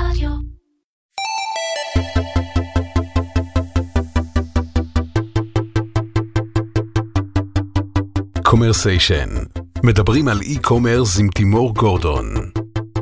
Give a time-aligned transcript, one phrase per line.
[0.00, 0.30] רדיו.
[8.44, 9.28] קומרסיישן,
[9.84, 12.26] מדברים על אי-קומרס עם תימור גורדון.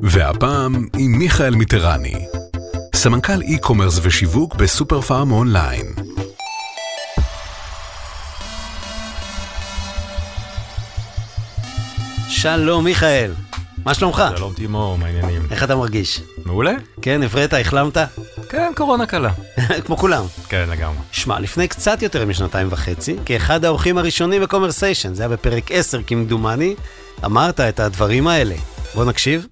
[0.02, 2.26] והפעם עם מיכאל מיטרני,
[2.94, 5.86] סמנכ"ל אי-קומרס ושיווק בסופר פארם אונליין.
[12.28, 13.32] שלום מיכאל,
[13.84, 14.22] מה שלומך?
[14.36, 15.42] שלום תימור, מה העניינים?
[15.50, 16.20] איך אתה מרגיש?
[16.44, 16.72] מעולה?
[17.02, 17.96] כן, הבראת, החלמת?
[18.48, 19.30] כן, קורונה קלה.
[19.86, 20.24] כמו כולם.
[20.48, 20.98] כן, לגמרי.
[21.12, 26.74] שמע, לפני קצת יותר משנתיים וחצי, כאחד האורחים הראשונים בקומרסיישן, זה היה בפרק 10 כמדומני,
[27.24, 28.54] אמרת את הדברים האלה.
[28.94, 29.46] בוא נקשיב.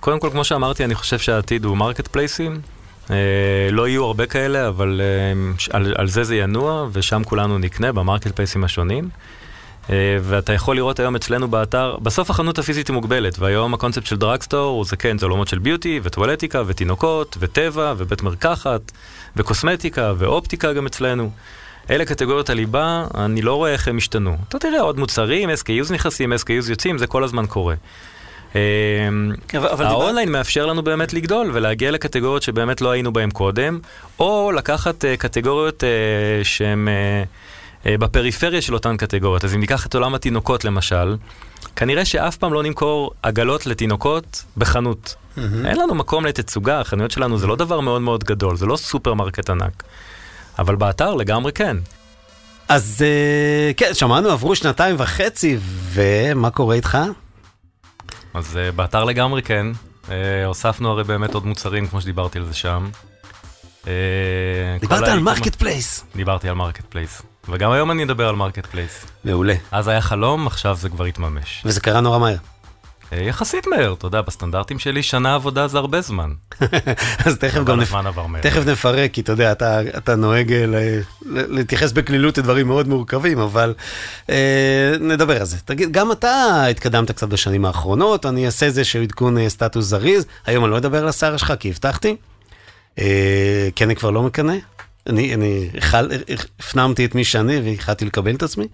[0.00, 2.60] קודם כל, כמו שאמרתי, אני חושב שהעתיד הוא מרקט פלייסים.
[3.10, 7.92] אה, לא יהיו הרבה כאלה, אבל אה, על, על זה זה ינוע, ושם כולנו נקנה
[7.92, 9.08] במרקט פלייסים השונים.
[9.90, 14.16] אה, ואתה יכול לראות היום אצלנו באתר, בסוף החנות הפיזית היא מוגבלת, והיום הקונספט של
[14.16, 18.80] דרגסטור זה כן, זה עולמות של ביוטי, וטואלטיקה, ותינוקות, וטבע, ובית מרקחת,
[19.36, 21.30] וקוסמטיקה, ואופטיקה גם אצלנו.
[21.90, 24.36] אלה קטגוריות הליבה, אני לא רואה איך הם השתנו.
[24.48, 27.74] אתה תראה עוד מוצרים, SKUs נכנסים, SKUs יוצאים, זה כל הזמן קורה.
[28.54, 33.78] אבל- אבל האונליין מאפשר לנו באמת לגדול ולהגיע לקטגוריות שבאמת לא היינו בהן קודם,
[34.18, 35.88] או לקחת אה, קטגוריות אה,
[36.44, 36.88] שהן
[37.86, 39.44] בפריפריה של אותן קטגוריות.
[39.44, 41.16] אז אם ניקח את עולם התינוקות למשל,
[41.76, 45.14] כנראה שאף פעם לא נמכור עגלות לתינוקות בחנות.
[45.64, 49.50] אין לנו מקום לתצוגה, החנויות שלנו זה לא דבר מאוד מאוד גדול, זה לא סופרמרקט
[49.50, 49.82] ענק.
[50.58, 51.76] אבל באתר לגמרי כן.
[52.68, 55.58] אז אה, כן, שמענו, עברו שנתיים וחצי,
[55.92, 56.98] ומה קורה איתך?
[58.34, 59.66] אז אה, באתר לגמרי כן.
[60.46, 62.90] הוספנו הרי באמת עוד מוצרים, כמו שדיברתי על זה שם.
[64.80, 66.04] דיברת על מרקט פלייס.
[66.16, 67.22] דיברתי על מרקט פלייס.
[67.48, 69.06] וגם היום אני אדבר על מרקט פלייס.
[69.24, 69.54] מעולה.
[69.70, 71.62] אז היה חלום, עכשיו זה כבר התממש.
[71.64, 72.36] וזה קרה נורא מהר.
[72.36, 76.30] אה, יחסית מהר, אתה יודע, בסטנדרטים שלי שנה עבודה זה הרבה זמן.
[77.26, 77.94] אז תכף גם נפ...
[78.40, 83.38] תכף נפרק, כי אתה יודע, אתה, אתה נוהג אה, ל, להתייחס בקלילות לדברים מאוד מורכבים,
[83.38, 83.74] אבל
[84.30, 85.56] אה, נדבר על זה.
[85.64, 90.26] תגיד, גם אתה התקדמת קצת בשנים האחרונות, אני אעשה איזשהו עדכון אה, סטטוס זריז.
[90.46, 92.16] היום אני לא אדבר על השיער שלך, כי הבטחתי.
[92.98, 94.54] אה, כי אני כבר לא מקנא.
[95.10, 96.10] אני, אני החל,
[96.58, 98.66] הפנמתי את מי שאני והחלטתי לקבל את עצמי.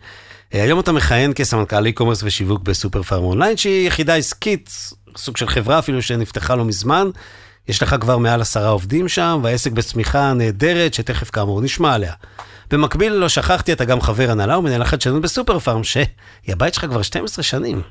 [0.54, 4.70] אה, היום אתה מכהן כסמנכ"ל e-commerce ושיווק בסופר פארם אונליין, שהיא יחידה עסקית,
[5.16, 7.10] סוג של חברה אפילו שנפתחה לא מזמן.
[7.68, 12.12] יש לך כבר מעל עשרה עובדים שם, והעסק בצמיחה נהדרת, שתכף כאמור נשמע עליה.
[12.70, 16.06] במקביל, לא שכחתי, אתה גם חבר הנהלה ומנהל החדשנות בסופר פארם, שהיא
[16.48, 17.82] הבית שלך כבר 12 שנים.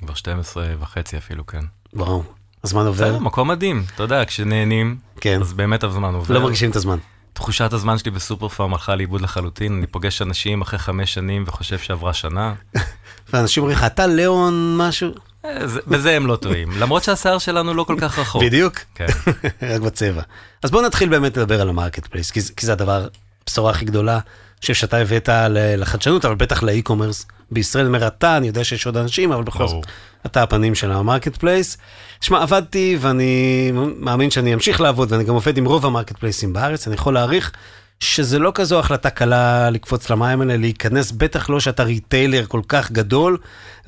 [0.00, 1.64] כבר 12 וחצי אפילו, כן.
[1.92, 2.22] וואו,
[2.64, 3.04] הזמן עובר.
[3.04, 3.84] בסדר, מקום מדהים.
[3.94, 6.34] אתה יודע, כשנהנים, כן, אז באמת הזמן עובר.
[6.34, 6.98] לא מרגישים את הזמן.
[7.34, 11.78] תחושת הזמן שלי בסופר פארם הלכה לאיבוד לחלוטין, אני פוגש אנשים אחרי חמש שנים וחושב
[11.78, 12.54] שעברה שנה.
[13.32, 15.10] ואנשים אומרים לך, אתה ליאון משהו?
[15.44, 18.42] אה, זה- בזה הם לא טועים, למרות שהשיער שלנו לא כל כך רחוק.
[18.42, 19.06] בדיוק, כן.
[19.74, 20.22] רק בצבע.
[20.62, 23.08] אז בואו נתחיל באמת לדבר על המרקט פלייס, כי, זה- הדבר,
[23.42, 24.18] הבשורה הכי גדולה,
[24.60, 25.28] חושב שאתה הבאת
[25.76, 27.86] לחדשנות, אבל בטח לאי-קומרס בישראל.
[27.86, 29.86] אומר אתה, אני יודע שיש עוד אנשים, אבל בכל זאת.
[30.26, 31.76] אתה הפנים של המרקט פלייס.
[32.20, 36.86] שמע, עבדתי ואני מאמין שאני אמשיך לעבוד, ואני גם עובד עם רוב המרקט פלייסים בארץ,
[36.86, 37.52] אני יכול להעריך
[38.00, 42.92] שזה לא כזו החלטה קלה לקפוץ למים האלה, להיכנס, בטח לא שאתה retailer כל כך
[42.92, 43.38] גדול,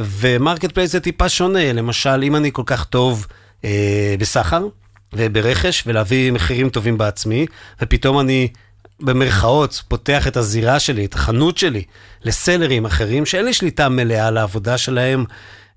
[0.00, 3.26] ומרקט פלייס זה טיפה שונה, למשל, אם אני כל כך טוב
[3.64, 4.66] אה, בסחר
[5.12, 7.46] וברכש, ולהביא מחירים טובים בעצמי,
[7.82, 8.48] ופתאום אני...
[9.00, 11.84] במרכאות, פותח את הזירה שלי, את החנות שלי,
[12.24, 15.24] לסלרים אחרים שאין לי שליטה מלאה על העבודה שלהם,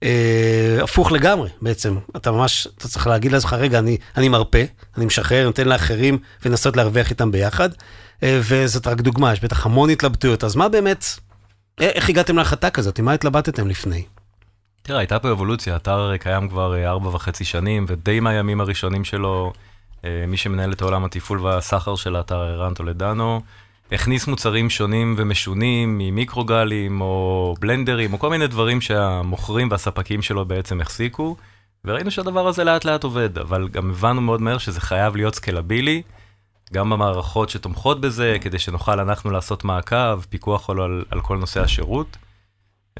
[0.04, 1.98] אה, הפוך לגמרי בעצם.
[2.16, 4.60] אתה ממש, אתה צריך להגיד לעצמך, רגע, אני, אני מרפה,
[4.98, 7.70] אני משחרר, נותן לאחרים ולנסות להרוויח איתם ביחד,
[8.24, 11.06] אה, וזאת רק דוגמה, יש בטח המון התלבטויות, אז מה באמת,
[11.82, 13.00] אה, איך הגעתם להחלטה כזאת?
[13.00, 14.04] מה התלבטתם לפני?
[14.82, 19.54] תראה, הייתה פה אבולוציה, הרי קיים כבר אה, ארבע וחצי שנים, ודי מהימים הראשונים שלו,
[20.28, 23.42] מי שמנהל את עולם התפעול והסחר של האתר, ערן טולדנו,
[23.92, 30.82] הכניס מוצרים שונים ומשונים, ממיקרוגלים או בלנדרים, או כל מיני דברים שהמוכרים והספקים שלו בעצם
[30.82, 31.36] החזיקו,
[31.86, 36.02] וראינו שהדבר הזה לאט לאט עובד, אבל גם הבנו מאוד מהר שזה חייב להיות סקלבילי,
[36.74, 42.18] גם במערכות שתומכות בזה, כדי שנוכל אנחנו לעשות מעקב, פיקוח על, על כל נושא השירות.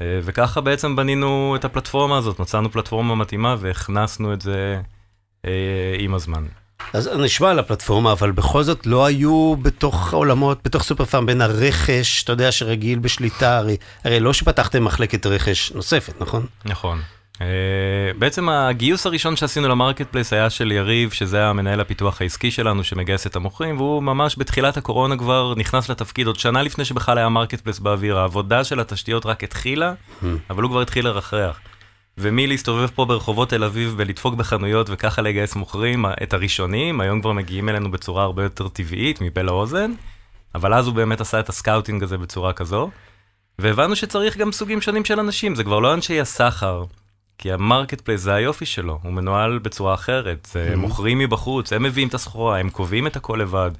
[0.00, 4.80] אה, וככה בעצם בנינו את הפלטפורמה הזאת, מצאנו פלטפורמה מתאימה והכנסנו את זה
[5.44, 6.46] אה, עם הזמן.
[6.92, 11.42] אז נשמע על הפלטפורמה, אבל בכל זאת לא היו בתוך העולמות, בתוך סופר פארם, בין
[11.42, 16.46] הרכש, אתה יודע, שרגיל בשליטה, הרי, הרי לא שפתחתם מחלקת רכש נוספת, נכון?
[16.64, 17.00] נכון.
[17.34, 17.42] אה,
[18.18, 22.84] בעצם הגיוס הראשון שעשינו למרקט פלייס היה של יריב, שזה היה מנהל הפיתוח העסקי שלנו
[22.84, 27.28] שמגייס את המוכרים, והוא ממש בתחילת הקורונה כבר נכנס לתפקיד, עוד שנה לפני שבכלל היה
[27.28, 29.92] מרקט פלייס באוויר, העבודה של התשתיות רק התחילה,
[30.50, 31.60] אבל הוא כבר התחיל לרחרח.
[32.20, 37.68] ומלהסתובב פה ברחובות תל אביב ולדפוק בחנויות וככה לגייס מוכרים, את הראשונים, היום כבר מגיעים
[37.68, 39.92] אלינו בצורה הרבה יותר טבעית, מפה לאוזן,
[40.54, 42.90] אבל אז הוא באמת עשה את ה scouting הזה בצורה כזו,
[43.58, 46.84] והבנו שצריך גם סוגים שונים של אנשים, זה כבר לא אנשי הסחר,
[47.38, 52.08] כי המרקט פלייס זה היופי שלו, הוא מנוהל בצורה אחרת, זה מוכרים מבחוץ, הם מביאים
[52.08, 53.70] את הסחורה, הם קובעים את הכל לבד.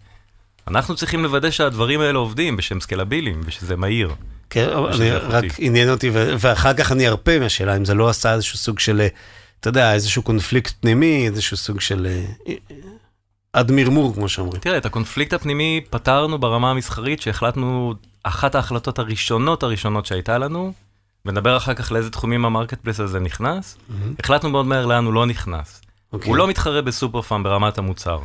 [0.70, 4.14] אנחנו צריכים לוודא שהדברים האלה עובדים ושהם סקלביליים ושזה מהיר.
[4.50, 5.44] כן, אני רק.
[5.58, 9.08] עניין אותי, ואחר כך אני ארפה מהשאלה אם זה לא עשה איזשהו סוג של, אה,
[9.61, 12.55] אתה יודע, איזשהו קונפליקט פנימי, איזשהו סוג של אה, אה,
[13.52, 14.61] עד מרמור, כמו שאומרים.
[14.61, 20.72] תראה, את הקונפליקט הפנימי פתרנו ברמה המסחרית, שהחלטנו, אחת ההחלטות הראשונות הראשונות שהייתה לנו,
[21.25, 23.76] ונדבר אחר כך לאיזה תחומים המרקט פלייס הזה נכנס,
[24.19, 25.81] החלטנו מאוד מהר לאן הוא לא נכנס.
[26.12, 26.28] אוקיי.
[26.28, 28.19] הוא לא מתחרה בסופר פארם ברמת המוצר.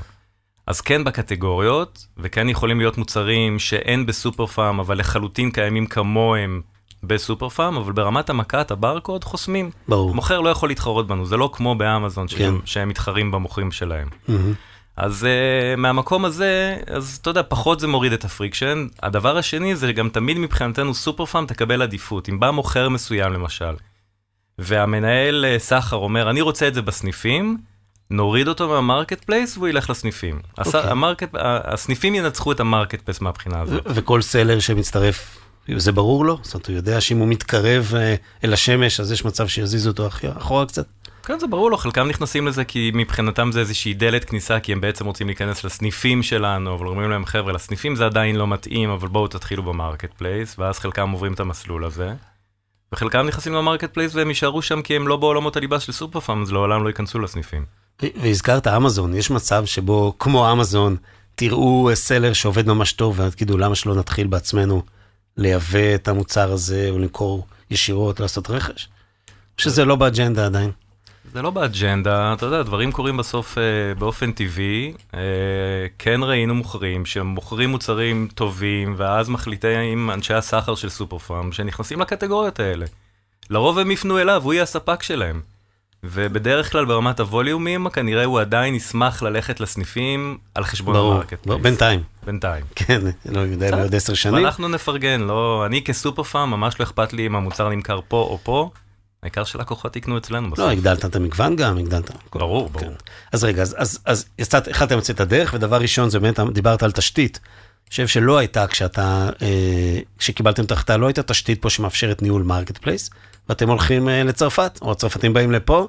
[0.67, 6.61] אז כן בקטגוריות, וכן יכולים להיות מוצרים שאין בסופר פארם, אבל לחלוטין קיימים כמוהם
[7.03, 9.71] בסופר פארם, אבל ברמת המק"ט הברקוד חוסמים.
[9.87, 10.15] ברור.
[10.15, 12.37] מוכר לא יכול להתחרות בנו, זה לא כמו באמזון כן.
[12.37, 14.07] שהם, שהם מתחרים במוכרים שלהם.
[14.27, 14.53] מהמם.
[14.97, 18.87] אז אה, מהמקום הזה, אז אתה יודע, פחות זה מוריד את ה friction.
[19.03, 22.29] הדבר השני זה גם תמיד מבחינתנו סופר פארם תקבל עדיפות.
[22.29, 23.75] אם בא מוכר מסוים למשל,
[24.59, 27.57] והמנהל אה, סחר אומר, אני רוצה את זה בסניפים,
[28.09, 30.39] נוריד אותו מהמרקט פלייס והוא ילך לסניפים.
[30.57, 30.91] הס- אוקיי.
[30.91, 31.29] המרקט,
[31.63, 33.83] הסניפים ינצחו את המרקט פלייס מהבחינה הזאת.
[33.85, 35.37] וכל seller שמצטרף,
[35.77, 36.39] זה ברור לו?
[36.41, 40.07] זאת אומרת, הוא יודע שאם הוא מתקרב אה, אל השמש, אז יש מצב שיזיזו אותו
[40.37, 40.85] אחורה קצת?
[41.23, 44.81] כן, זה ברור לו, חלקם נכנסים לזה כי מבחינתם זה איזושהי דלת כניסה, כי הם
[44.81, 49.07] בעצם רוצים להיכנס לסניפים שלנו, אבל אומרים להם, חבר'ה, לסניפים זה עדיין לא מתאים, אבל
[49.07, 52.13] בואו תתחילו במרקט פלייס, ואז חלקם עוברים את המסלול הזה.
[52.93, 56.41] וחלקם נכנסים למרקט פלייס והם יישארו שם כי הם לא בעולמות הליבה של סופר פארם,
[56.41, 57.65] אז לעולם לא ייכנסו לסניפים.
[58.01, 60.97] והזכרת אמזון, יש מצב שבו, כמו אמזון,
[61.35, 64.83] תראו seller שעובד ממש טוב, ותגידו, למה שלא נתחיל בעצמנו
[65.37, 68.89] לייבא את המוצר הזה, או למכור ישירות, לעשות רכש?
[69.57, 70.71] שזה לא באג'נדה עדיין?
[71.33, 73.63] זה לא באג'נדה, אתה יודע, דברים קורים בסוף אה,
[73.97, 74.93] באופן טבעי.
[75.13, 75.19] אה,
[75.99, 82.59] כן ראינו מוכרים שמוכרים מוצרים טובים, ואז מחליטים אנשי הסחר של סופר פארם שנכנסים לקטגוריות
[82.59, 82.85] האלה.
[83.49, 85.41] לרוב הם יפנו אליו, הוא יהיה הספק שלהם.
[86.11, 91.47] ובדרך כלל ברמת הווליומים, כנראה הוא עדיין ישמח ללכת לסניפים על חשבון המרקט.
[91.47, 92.03] ברור, בינתיים.
[92.25, 92.65] בינתיים.
[92.75, 93.01] כן,
[93.35, 94.43] לא יודע, בעוד עשר שנים.
[94.43, 98.39] ואנחנו נפרגן, לא, אני כסופר פארם, ממש לא אכפת לי אם המוצר נמכר פה או
[98.43, 98.69] פה,
[99.23, 100.59] העיקר שלקוחות יקנו אצלנו בסוף.
[100.59, 102.11] לא, הגדלת את המגוון גם, הגדלת.
[102.33, 102.93] ברור, ברור.
[103.31, 106.91] אז רגע, אז, אז, אז יצאת, התחלתם לצאת לדרך, ודבר ראשון זה באמת, דיברת על
[106.91, 107.39] תשתית.
[107.85, 112.43] אני חושב שלא הייתה כשאתה, אה, כשקיבלתם את ההחלטה, לא הייתה תשתית פה שמאפשרת ניהול
[112.43, 113.09] marketplace,
[113.49, 115.87] ואתם הולכים אה, לצרפת, או הצרפתים באים לפה,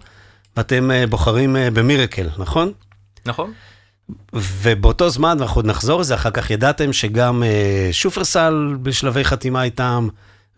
[0.56, 2.72] ואתם אה, בוחרים אה, ב Mirakl, נכון?
[3.26, 3.52] נכון?
[4.32, 7.42] ובאותו זמן, ואנחנו עוד נחזור לזה, אחר כך ידעתם שגם
[7.92, 10.08] שופרסל בשלבי חתימה איתם,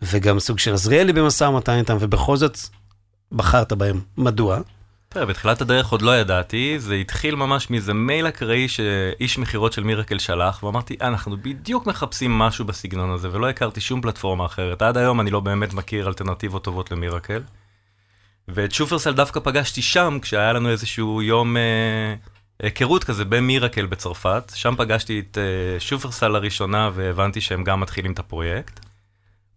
[0.01, 2.57] וגם סוג של עזריאלי במשא ומתן איתם, ובכל זאת
[3.31, 4.01] בחרת בהם.
[4.17, 4.59] מדוע?
[5.11, 9.83] תראה, בתחילת הדרך עוד לא ידעתי, זה התחיל ממש מאיזה מייל אקראי שאיש מכירות של
[9.83, 14.81] מירקל שלח, ואמרתי, "אה, אנחנו בדיוק מחפשים משהו בסגנון הזה, ולא הכרתי שום פלטפורמה אחרת.
[14.81, 17.41] עד היום אני לא באמת מכיר אלטרנטיבות טובות למירקל.
[18.47, 22.15] ואת שופרסל דווקא פגשתי שם, כשהיה לנו איזשהו יום אה,
[22.59, 24.51] היכרות כזה במירקל בצרפת.
[24.55, 28.79] שם פגשתי את אה, שופרסל לראשונה, והבנתי שהם גם מתחילים את הפרויקט.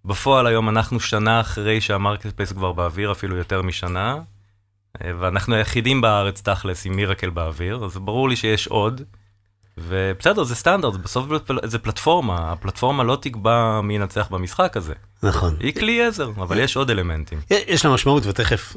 [0.04, 4.18] בפועל היום אנחנו שנה אחרי שה marketplace כבר באוויר, אפילו יותר משנה.
[5.04, 9.02] אה, ואנחנו היחידים בארץ תכלס עם Mirakl באוויר, אז ברור לי שיש עוד.
[9.78, 11.26] ובסדר, זה סטנדרט, בסוף
[11.64, 14.94] זה פלטפורמה, הפלטפורמה לא תקבע מי ינצח במשחק הזה.
[15.22, 15.56] נכון.
[15.60, 17.40] היא כלי עזר, אבל יש עוד אלמנטים.
[17.50, 18.76] יש לה משמעות ותכף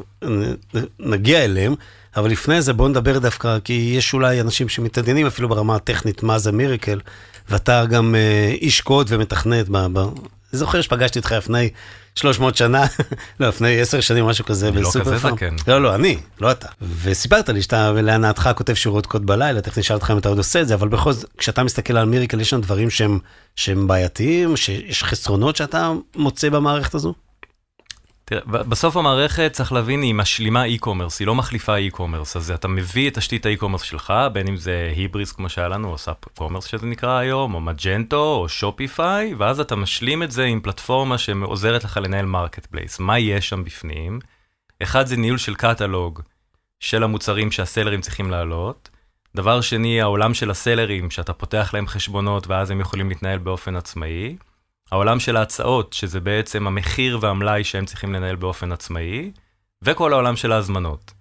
[0.99, 1.75] נגיע אליהם,
[2.15, 6.39] אבל לפני זה בואו נדבר דווקא, כי יש אולי אנשים שמתעניינים אפילו ברמה הטכנית מה
[6.39, 6.99] זה Mirakl,
[7.49, 9.69] ואתה גם אה, איש קוד ומתכנת.
[9.69, 9.97] ב, ב...
[9.97, 11.69] אני זוכר שפגשתי אותך לפני
[12.15, 12.85] 300 שנה,
[13.39, 15.35] לא, לפני 10 שנים, משהו כזה, לא בסופר כזה פארם.
[15.35, 15.55] זקן.
[15.67, 16.67] לא, לא, אני, לא אתה.
[17.01, 20.61] וסיפרת לי שאתה להנאתך כותב שורות קוד בלילה, תכף נשאל אותך אם אתה עוד עושה
[20.61, 23.19] את זה, אבל בכל זאת, כשאתה מסתכל על Mirakl, יש שם דברים שהם,
[23.55, 27.13] שהם בעייתיים, שיש חסרונות שאתה מוצא במערכת הזו?
[28.27, 33.09] תראה, בסוף המערכת, צריך להבין, היא משלימה e-commerce, היא לא מחליפה e-commerce, אז אתה מביא
[33.09, 36.85] את תשתית ה-e-commerce שלך, בין אם זה היבריס כמו שהיה לנו, או SAP Commerce שזה
[36.85, 41.99] נקרא היום, או Magento, או Shopify, ואז אתה משלים את זה עם פלטפורמה שעוזרת לך
[42.03, 42.99] לנהל marketplace.
[42.99, 44.19] מה יש שם בפנים?
[44.83, 46.21] אחד זה ניהול של קטלוג
[46.79, 48.89] של המוצרים שהסלרים צריכים לעלות.
[49.35, 54.35] דבר שני, העולם של הסלרים, שאתה פותח להם חשבונות ואז הם יכולים להתנהל באופן עצמאי.
[54.91, 59.31] העולם של ההצעות, שזה בעצם המחיר והמלאי שהם צריכים לנהל באופן עצמאי,
[59.81, 61.11] וכל העולם של ההזמנות.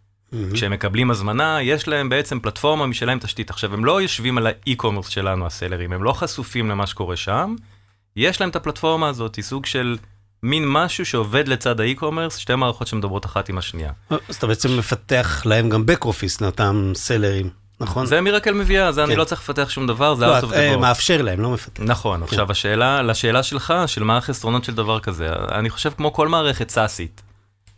[0.52, 3.50] כשהם מקבלים הזמנה, יש להם בעצם פלטפורמה משלהם תשתית.
[3.50, 7.54] עכשיו, הם לא יושבים על האי-קומרס שלנו, הסלרים, הם לא חשופים למה שקורה שם,
[8.16, 9.98] יש להם את הפלטפורמה הזאת, היא סוג של
[10.42, 13.92] מין משהו שעובד לצד האי-קומרס, שתי מערכות שמדברות אחת עם השנייה.
[14.28, 17.50] אז אתה בעצם מפתח להם גם back office לאותם סלרים,
[17.80, 18.06] נכון?
[18.06, 19.18] זה מירקל מביאה, זה אני כן.
[19.18, 20.78] לא צריך לפתח שום דבר, זה לא, out of the אה, box.
[20.78, 21.82] מאפשר להם, לא מפתח.
[21.82, 26.28] נכון, עכשיו השאלה, לשאלה שלך, של מה החסרונות של דבר כזה, אני חושב כמו כל
[26.28, 27.22] מערכת סאסית.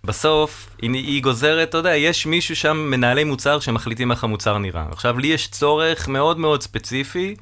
[0.05, 4.87] בסוף, היא, היא גוזרת, אתה יודע, יש מישהו שם, מנהלי מוצר, שמחליטים איך המוצר נראה.
[4.93, 7.37] עכשיו, לי יש צורך מאוד מאוד ספציפי,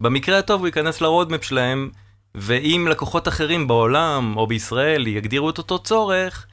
[0.00, 1.90] במקרה הטוב הוא ייכנס לרודמפ שלהם,
[2.34, 6.46] ואם לקוחות אחרים בעולם או בישראל יגדירו את אותו צורך,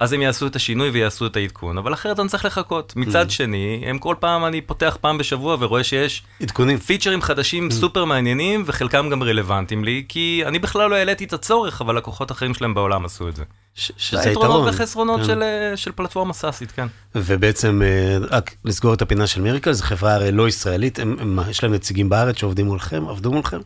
[0.00, 2.92] אז הם יעשו את השינוי ויעשו את העדכון, אבל אחרת אני צריך לחכות.
[2.96, 6.78] מצד שני, הם כל פעם, אני פותח פעם בשבוע ורואה שיש עדכונים.
[6.78, 11.80] פיצ'רים חדשים סופר מעניינים, וחלקם גם רלוונטיים לי, כי אני בכלל לא העליתי את הצורך,
[11.80, 13.44] אבל לקוחות אחרים שלהם בעולם עשו את זה.
[13.74, 14.68] ש- זה שזה היתרונות היתרון.
[14.68, 15.26] וחסרונות כן.
[15.26, 16.86] של, אה, של פלטפורמה סאסית, כן.
[17.14, 21.38] ובעצם, אה, רק לסגור את הפינה של מיריקל, זו חברה הרי לא ישראלית, הם, הם,
[21.50, 23.58] יש להם נציגים בארץ שעובדים מולכם, עבדו מולכם?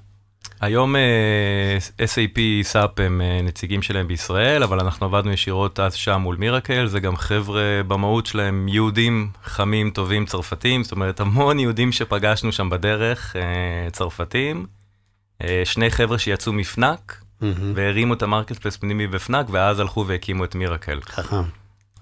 [0.65, 2.39] היום אה, SAP
[2.73, 7.01] SAP הם אה, נציגים שלהם בישראל, אבל אנחנו עבדנו ישירות אז שם מול Mirakl, זה
[7.01, 13.37] גם חבר'ה במהות שלהם יהודים חמים, טובים, צרפתים, זאת אומרת המון יהודים שפגשנו שם בדרך,
[13.37, 14.67] אה, צרפתים.
[15.43, 17.73] אה, שני חבר'ה שיצאו מ Fnac, מהמם.
[17.75, 21.01] והרימו את ה marketplace פנימי ב Fnac, ואז הלכו והקימו את Mirakl.
[21.01, 21.43] חכם.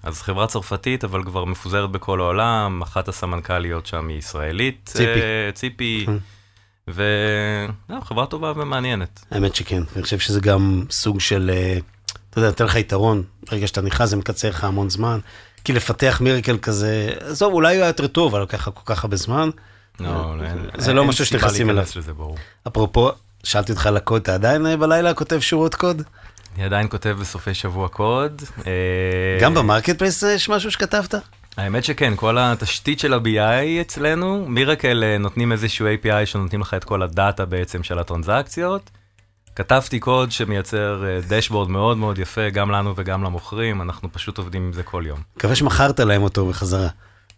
[0.03, 4.81] אז חברה צרפתית, אבל כבר מפוזרת בכל העולם, אחת הסמנכ"ליות שם היא ישראלית.
[4.85, 5.21] ציפי.
[5.21, 6.17] אה, ציפי, כן.
[6.87, 7.03] ו...
[7.89, 9.25] לא, טובה ומעניינת.
[9.31, 11.77] האמת שכן, אני חושב שזה גם סוג של, אה,
[12.29, 15.19] אתה יודע, נותן לך יתרון, ברגע שאתה נכנס זה מקצר לך המון זמן,
[15.63, 19.03] כי לפתח Mirakl כזה, עזוב, אולי הוא היה יותר טוב, אבל לוקח לך כל כך
[19.03, 19.49] הרבה זמן.
[19.99, 20.35] לא,
[20.77, 21.69] זה אין- לא משהו שנכנסים
[22.17, 22.37] ברור.
[22.67, 23.11] אפרופו,
[23.43, 26.01] שאלתי אותך על הקוד, אתה עדיין אה, בלילה כותב שורות קוד?
[26.55, 28.41] אני עדיין כותב בסופי שבוע קוד.
[28.67, 28.71] אה,
[29.41, 31.15] גם ב marketplace יש משהו שכתבת?
[31.57, 36.83] האמת שכן, כל התשתית של ה-BI אצלנו, Mirakl אה, נותנים איזשהו API שנותנים לך את
[36.83, 38.89] כל ה data בעצם של הטרנזקציות.
[39.55, 44.63] כתבתי קוד שמייצר אה, דשבורד מאוד מאוד יפה, גם לנו וגם למוכרים, אנחנו פשוט עובדים
[44.63, 45.19] עם זה כל יום.
[45.37, 46.87] מקווה שמכרת להם אותו בחזרה.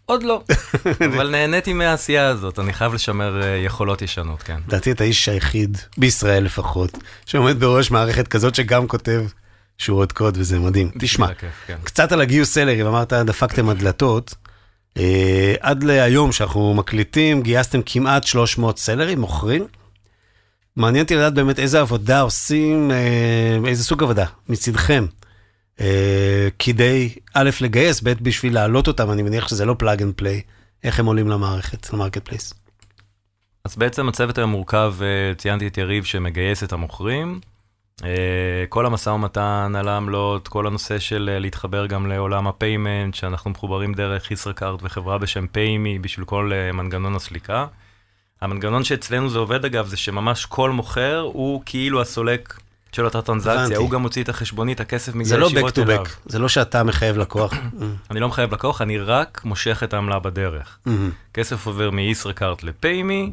[0.06, 0.44] עוד לא,
[1.16, 4.58] אבל נהניתי מהעשייה הזאת, אני חייב לשמר אה, יכולות ישנות, כן.
[4.68, 9.26] לדעתי אתה האיש היחיד, בישראל לפחות, שעומד בראש מערכת כזאת שגם כותב
[9.78, 10.92] שורות קוד וזה מדהים.
[11.00, 11.78] תשמע, כן.
[11.84, 14.36] קצת על הגיוס סלרים, אמרת דפקתם הדלתות.
[14.98, 19.68] אה, עד להיום שאנחנו מקליטים, גייסתם כמעט 300 סלרים, מוכרים.
[20.76, 25.06] מעניין אותי לדעת באמת איזה עבודה עושים, אה, איזה סוג עבודה מצדכם,
[25.82, 30.42] אה, כדי א', לגייס, ב', בשביל להעלות אותם, אני מניח שזה לא plug and play,
[30.84, 32.54] איך הם עולים למערכת, ל marketplace.
[33.66, 34.96] אז בעצם הצוות היום מורכב,
[35.38, 37.40] ציינתי את יריב שמגייס את המוכרים.
[38.04, 38.10] אה,
[38.70, 43.52] כל המשא ומתן על העמלות, כל הנושא של אה, להתחבר גם לעולם ה payment, שאנחנו
[43.52, 47.68] מחוברים דרך ישראכרט וחברה בשם PayMe בשביל כל אה, מנגנון הסליקה.
[48.42, 52.60] המנגנון שאצלנו זה עובד אגב, זה שממש כל מוכר הוא כאילו הסולק
[52.92, 53.22] של אותה.
[53.22, 56.06] טרנזקציה, הוא גם מוציא את החשבונית, הכסף מגיע זה לא back ישירות to אליו.
[56.06, 57.54] back, זה לא שאתה מחייב לקוח.
[58.12, 60.80] אני לא מחייב לקוח, אני רק מושך את העמלה בדרך.
[61.34, 63.32] כסף עובר מישראכרט לפיימי,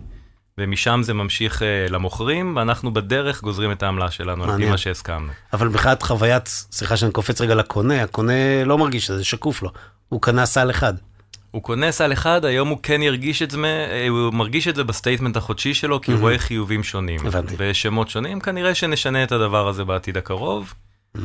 [0.58, 4.70] ומשם זה ממשיך uh, למוכרים, ואנחנו בדרך גוזרים את העמלה שלנו, מעניין.
[4.70, 5.32] מה שהסכמנו.
[5.52, 9.70] אבל מבחינת חוויית, סליחה שאני קופץ רגע לקונה, הקונה לא מרגיש שזה שקוף לו,
[10.08, 10.94] הוא קנה סל אחד.
[11.52, 14.84] הוא קונה סל אחד, היום הוא כן ירגיש את זה, אה, הוא מרגיש את זה
[14.84, 17.26] ב statement החודשי שלו, כי הוא רואה חיובים שונים.
[17.26, 17.54] הבנתי.
[17.58, 20.74] ושמות שונים, כנראה שנשנה את הדבר הזה בעתיד הקרוב.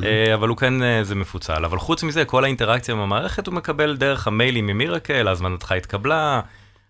[0.04, 1.66] אה, אבל הוא כן, זה מפוצל.
[1.66, 6.42] אבל חוץ מזה, כל האינטראקציה עם המערכת הוא מקבל דרך המיילים מ Mirakl, הזמנתך התקבלה,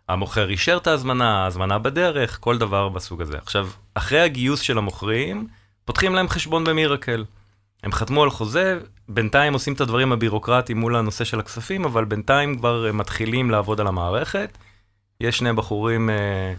[0.09, 3.37] המוכר אישר את ההזמנה, ההזמנה בדרך, כל דבר בסוג הזה.
[3.37, 5.47] עכשיו, אחרי הגיוס של המוכרים,
[5.85, 7.25] פותחים להם חשבון ב Mirakl.
[7.83, 12.57] הם חתמו על חוזה, בינתיים עושים את הדברים הבירוקרטיים מול הנושא של הכספים, אבל בינתיים
[12.57, 14.57] כבר אה, מתחילים לעבוד על המערכת.
[15.21, 16.53] יש שני בחורים אה,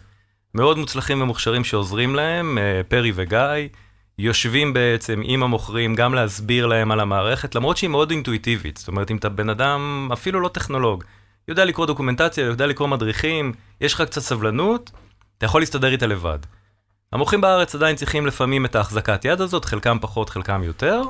[0.55, 3.69] מאוד מוצלחים ומוכשרים שעוזרים להם, אה, פרי וגיא,
[4.19, 8.77] יושבים בעצם עם המוכרים גם להסביר להם על המערכת, למרות שהיא מאוד אינטואיטיבית.
[8.77, 11.05] זאת אומרת, אם אתה בן אדם אפילו לא טכנולוג,
[11.49, 14.91] יודע לקרוא דוקומנטציה, יודע לקרוא מדריכים, יש לך קצת סבלנות,
[15.39, 16.39] אתה יכול להסתדר איתה לבד.
[17.13, 21.03] המוכרים בארץ עדיין צריכים לפעמים את ההחזקת יד הזאת, חלקם פחות, חלקם יותר.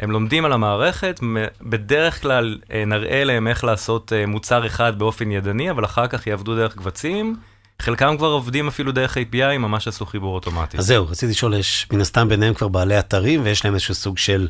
[0.00, 1.20] הם לומדים על המערכת,
[1.62, 6.26] בדרך כלל אה, נראה להם איך לעשות אה, מוצר אחד באופן ידני, אבל אחר כך
[6.26, 7.36] יעבדו דרך קבצים.
[7.82, 10.78] חלקם כבר עובדים אפילו דרך API, ממש עשו חיבור אוטומטי.
[10.78, 14.18] אז זהו, רציתי לשאול, יש מן הסתם ביניהם כבר בעלי אתרים, ויש להם איזשהו סוג
[14.18, 14.48] של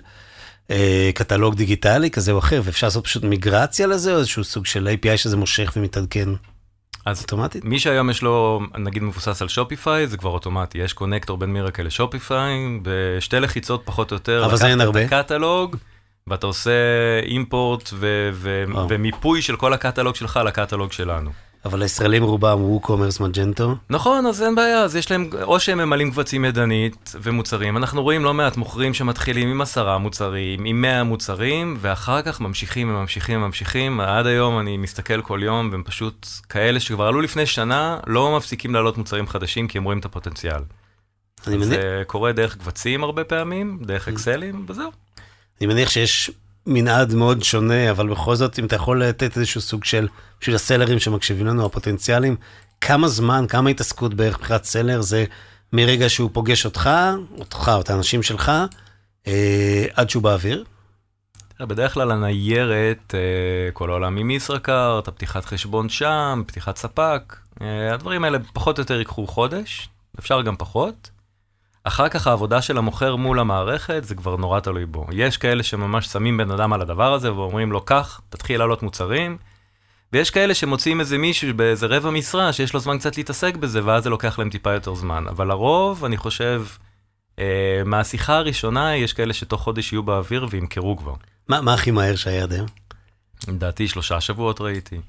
[0.71, 4.89] אה, קטלוג דיגיטלי כזה או אחר, ואפשר לעשות פשוט מיגרציה לזה, או איזשהו סוג של
[4.89, 6.29] API שזה מושך ומתעדכן
[7.05, 7.65] אז אוטומטית?
[7.65, 10.79] מי שהיום יש לו, נגיד מבוסס על שופיפיי, זה כבר אוטומטי.
[10.79, 14.45] יש קונקטור בין מירקל לשופיפיי, בשתי לחיצות פחות או יותר.
[14.45, 15.05] אבל זה אין הרבה.
[15.05, 15.77] הקטלוג,
[16.27, 16.71] ואתה עושה
[17.23, 18.65] אימפורט ו- ו-.
[18.89, 21.31] ומיפוי של כל הקטלוג שלך לקטלוג שלנו.
[21.65, 23.75] אבל הישראלים רובם הוא קומרס מג'נטו.
[23.91, 28.25] נכון, אז אין בעיה, אז יש להם, או שהם ממלאים קבצים ידנית ומוצרים, אנחנו רואים
[28.25, 34.01] לא מעט מוכרים שמתחילים עם עשרה מוצרים, עם מאה מוצרים, ואחר כך ממשיכים וממשיכים וממשיכים,
[34.01, 38.75] עד היום אני מסתכל כל יום, והם פשוט כאלה שכבר עלו לפני שנה, לא מפסיקים
[38.75, 40.63] להעלות מוצרים חדשים, כי הם רואים את הפוטנציאל.
[41.47, 44.91] אני מניח, זה קורה דרך קבצים הרבה פעמים, דרך אקסלים, וזהו.
[45.61, 46.31] אני מניח שיש
[46.67, 50.09] מנעד מאוד שונה, אבל בכל זאת, אם אתה יכול לתת איזשהו סוג של,
[50.41, 52.37] בשביל הסלרים שמקשיבים לנו, הפוטנציאלים,
[52.81, 55.25] כמה זמן, כמה התעסקות בערך מבחינת סלר, זה
[55.73, 56.91] מרגע שהוא פוגש אותך,
[57.39, 58.53] אותך או את האנשים שלך,
[59.27, 60.65] אה, עד שהוא באוויר?
[61.61, 68.25] בדרך כלל הניירת, אה, כל העולם עם ישראכרט, הפתיחת חשבון שם, פתיחת ספק, אה, הדברים
[68.25, 71.11] האלה פחות או יותר ייקחו חודש, אפשר גם פחות.
[71.85, 75.07] אחר כך העבודה של המוכר מול המערכת זה כבר נורא תלוי בו.
[75.13, 79.39] יש כאלה שממש שמים בן אדם על הדבר הזה ואומרים לו, קח, תתחיל לעלות מוצרים.
[80.13, 84.05] ויש כאלה שמוציאים איזה מישהו באיזה רבע משרה שיש לו זמן קצת להתעסק בזה, ואז
[84.05, 85.25] זה לוקח להם טיפה יותר זמן.
[85.29, 86.65] אבל לרוב, אני חושב,
[87.39, 91.15] אה, מהשיחה הראשונה, יש כאלה שתוך חודש יהיו באוויר וימכרו כבר.
[91.49, 92.67] מה, מה הכי מהר שהיה עד היום?
[93.49, 95.01] לדעתי שלושה שבועות ראיתי.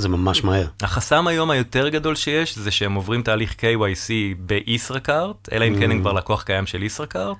[0.00, 0.66] זה ממש מהר.
[0.82, 6.00] החסם היום היותר גדול שיש זה שהם עוברים תהליך KYC בישראכרט, אלא אם כן הם
[6.00, 7.36] כבר לקוח קיים של ישראכרט,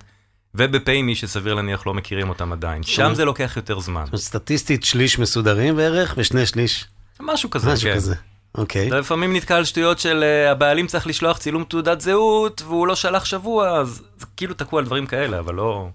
[0.55, 2.83] ובפיימי שסביר להניח לא מכירים אותם עדיין.
[2.83, 4.05] שם זה לוקח יותר זמן.
[4.17, 6.85] סטטיסטית שליש מסודרים בערך, ושני שליש,
[7.21, 7.97] משהו כזה, משהו כן.
[7.97, 8.15] כזה.
[8.55, 8.89] אוקיי.
[8.89, 12.97] אתה לפעמים נתקע על שטויות של אה, הבעלים צריך לשלוח צילום תעודת זהות, והוא לא
[12.97, 15.89] שלח שבוע, אז זה כאילו תקוע על דברים כאלה, אבל לא,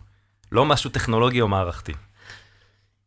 [0.52, 1.94] לא משהו טכנולוגי או מערכתי.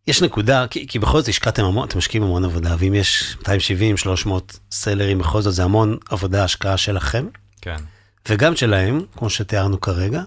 [0.09, 3.97] יש נקודה, כי, כי בכל זאת השקעתם המון, אתם משקיעים המון עבודה, ואם יש 270,
[3.97, 7.27] 300 seller ים בכל זאת, זה המון עבודה, השקעה שלכם,
[7.61, 7.77] כן.
[8.29, 10.23] וגם שלהם, כמו שתיארנו כרגע,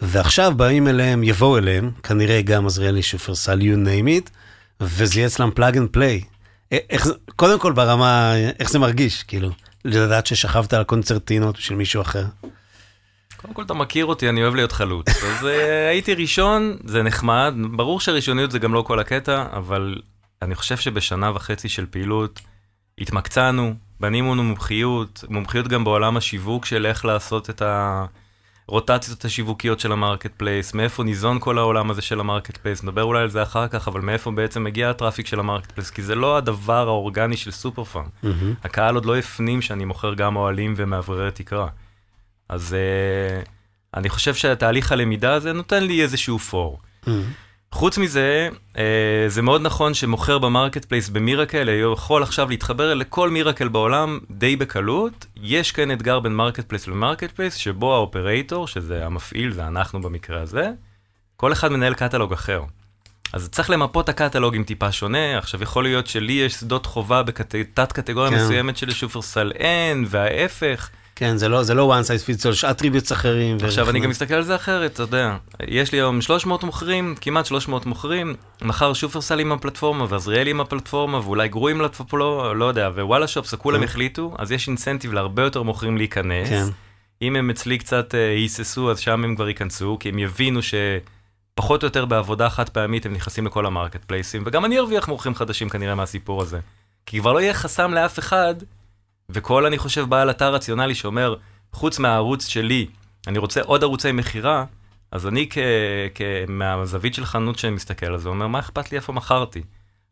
[0.00, 4.30] ועכשיו באים אליהם, יבואו אליהם, כנראה גם עזריאלי שופרסל, you name it,
[4.80, 6.20] וזה יהיה אצלם plug and play.
[6.70, 9.50] איך, קודם כל ברמה, איך זה מרגיש, כאילו,
[9.84, 12.24] לדעת ששכבת על קונצרטינות של מישהו אחר.
[13.44, 15.08] קודם כל אתה מכיר אותי, אני אוהב להיות חלוץ.
[15.30, 17.54] אז אה, הייתי ראשון, זה נחמד.
[17.70, 19.94] ברור שהראשוניות זה גם לא כל הקטע, אבל
[20.42, 22.40] אני חושב שבשנה וחצי של פעילות
[23.00, 27.62] התמקצענו, בנינו מומחיות, מומחיות גם בעולם השיווק של איך לעשות את
[28.68, 33.22] הרוטציות השיווקיות של ה marketplace, מאיפה ניזון כל העולם הזה של ה marketplace, נדבר אולי
[33.22, 36.14] על זה אחר כך, אבל מאיפה בעצם מגיע ה traffic של ה marketplace, כי זה
[36.14, 38.06] לא הדבר האורגני של סופר פארם.
[38.64, 41.68] הקהל עוד לא הפנים שאני מוכר גם אוהלים ומאווררי תקרה.
[42.48, 42.76] אז
[43.44, 43.48] אה,
[43.96, 46.78] אני חושב שהתהליך הלמידה הזה נותן לי איזשהו פור.
[47.72, 48.78] חוץ מזה, אה,
[49.28, 54.56] זה מאוד נכון שמוכר ב marketplace ב Mirakl יכול עכשיו להתחבר לכל Mirakl בעולם די
[54.56, 55.26] בקלות.
[55.36, 60.40] יש כאן אתגר בין marketplace ל marketplace, שבו ה operator, שזה המפעיל, זה אנחנו במקרה
[60.40, 60.70] הזה,
[61.36, 62.62] כל אחד מנהל קטלוג אחר.
[63.32, 67.92] אז צריך למפות את הקטלוגים טיפה שונה, עכשיו יכול להיות שלי יש שדות חובה בתת
[67.92, 68.36] קטגוריה כן.
[68.36, 70.90] מסוימת שלשופרסל אין, וההפך.
[71.16, 73.56] כן, זה לא, זה לא one size fits all, יש attributes אחרים.
[73.64, 77.46] עכשיו אני גם מסתכל על זה אחרת, אתה יודע, יש לי היום 300 מוכרים, כמעט
[77.46, 82.64] 300 מוכרים, מחר שופרסל עם הפלטפורמה, ועזריאלי עם הפלטפורמה, ואולי גרו עם הפלטפורמה, לא, לא
[82.64, 83.84] יודע, ווואלה שופס, כולם כן.
[83.84, 86.48] החליטו, אז יש incentive להרבה יותר מוכרים להיכנס.
[86.48, 86.64] כן.
[87.22, 91.82] אם הם אצלי קצת אה, היססו, אז שם הם כבר ייכנסו, כי הם יבינו שפחות
[91.82, 95.34] או יותר בעבודה חד פעמית הם נכנסים לכל ה marketplace ים, וגם אני ארוויח מוכרים
[95.34, 96.60] חדשים כנראה מהסיפור הזה.
[97.06, 98.54] כי כבר לא יהיה חסם לאף אחד,
[99.30, 101.34] וכל, אני חושב, בעל אתר רציונלי שאומר,
[101.72, 102.86] חוץ מהערוץ שלי,
[103.26, 104.64] אני רוצה עוד ערוצי מכירה,
[105.12, 105.58] אז אני כ...
[106.14, 106.20] כ...
[106.48, 109.62] מהזווית של חנות שמסתכל על זה, אומר, מה אכפת לי איפה מכרתי?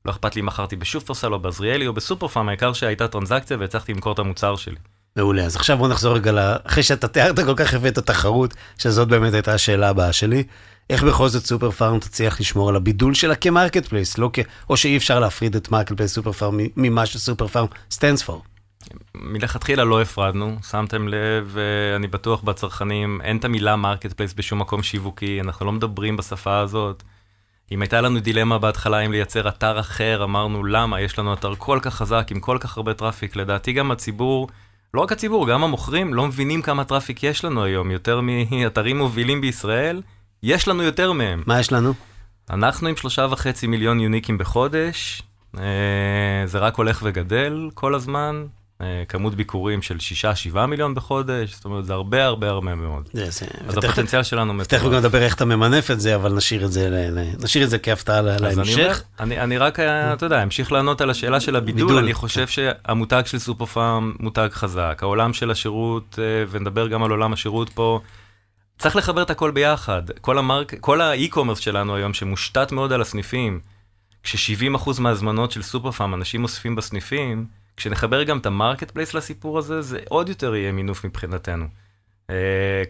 [0.05, 3.93] לא אכפת לי אם מכרתי בשופרסל או בעזריאלי או בסופר פארם, העיקר שהייתה טרנזקציה והצלחתי
[3.93, 4.77] למכור את המוצר שלי.
[5.17, 9.09] מעולה, אז עכשיו בוא נחזור רגע, אחרי שאתה תיארת כל כך יפה את התחרות, שזאת
[9.09, 10.45] באמת הייתה השאלה הבאה שלי,
[10.91, 14.39] איך בכל זאת סופר פארם תצליח לשמור על הבידול שלה כמרקט פלייס, לא כ...
[14.71, 18.43] או שאי אפשר להפריד את מרקט פלייס סופר פארם ממה שסופר פארם stands for.
[19.15, 21.57] מלכתחילה לא הפרדנו, שמתם לב,
[21.97, 26.59] אני בטוח בצרכנים, אין את המילה מרקט פלייס בשום מקום שיווקי, אנחנו לא מדברים בשפה
[26.59, 27.03] הזאת.
[27.73, 31.79] אם הייתה לנו דילמה בהתחלה אם לייצר אתר אחר, אמרנו למה, יש לנו אתר כל
[31.83, 34.49] כך חזק עם כל כך הרבה traffic, לדעתי גם הציבור,
[34.95, 39.41] לא רק הציבור, גם המוכרים, לא מבינים כמה traffic יש לנו היום, יותר מאתרים מובילים
[39.41, 40.03] בישראל,
[40.43, 41.43] יש לנו יותר מהם.
[41.47, 41.95] מה יש לנו?
[42.51, 45.23] אנחנו עם שלושה וחצי מיליון יוניקים בחודש,
[45.59, 48.45] אה, זה רק הולך וגדל כל הזמן,
[49.09, 53.09] כמות ביקורים של שישה, שבעה מיליון בחודש, זאת אומרת זה הרבה הרבה הרבה מאוד.
[53.13, 54.99] זה, זה, אז הפוטנציאל שלנו תכף גם מטורף.
[55.05, 57.79] נדבר איך אתה ממנף את זה, אבל נשאיר את זה, ל- ל- נשאיר את זה
[57.79, 59.03] כהפתעה אני להמשך.
[59.21, 62.03] אני, אני רק, אה, אתה יודע, אמשיך לענות על השאלה של הבידול, בידול.
[62.05, 67.11] אני חושב שהמותג של סופר פארם מותג חזק, העולם של השירות, אה, ונדבר גם על
[67.11, 68.01] עולם השירות פה,
[68.79, 70.03] צריך לחבר את הכל ביחד.
[70.21, 73.61] כל המרק, כל ה e-commerce שלנו היום, שמושתת מאוד על הסניפים,
[74.23, 79.83] כש-70% מההזמנות של סופר פארם אנשים אוספים בסניפים, כשנחבר גם את המרקט פלייס לסיפור הזה,
[79.83, 81.67] זה עוד יותר יהיה מינוף מבחינתנו.
[82.29, 82.33] Uh,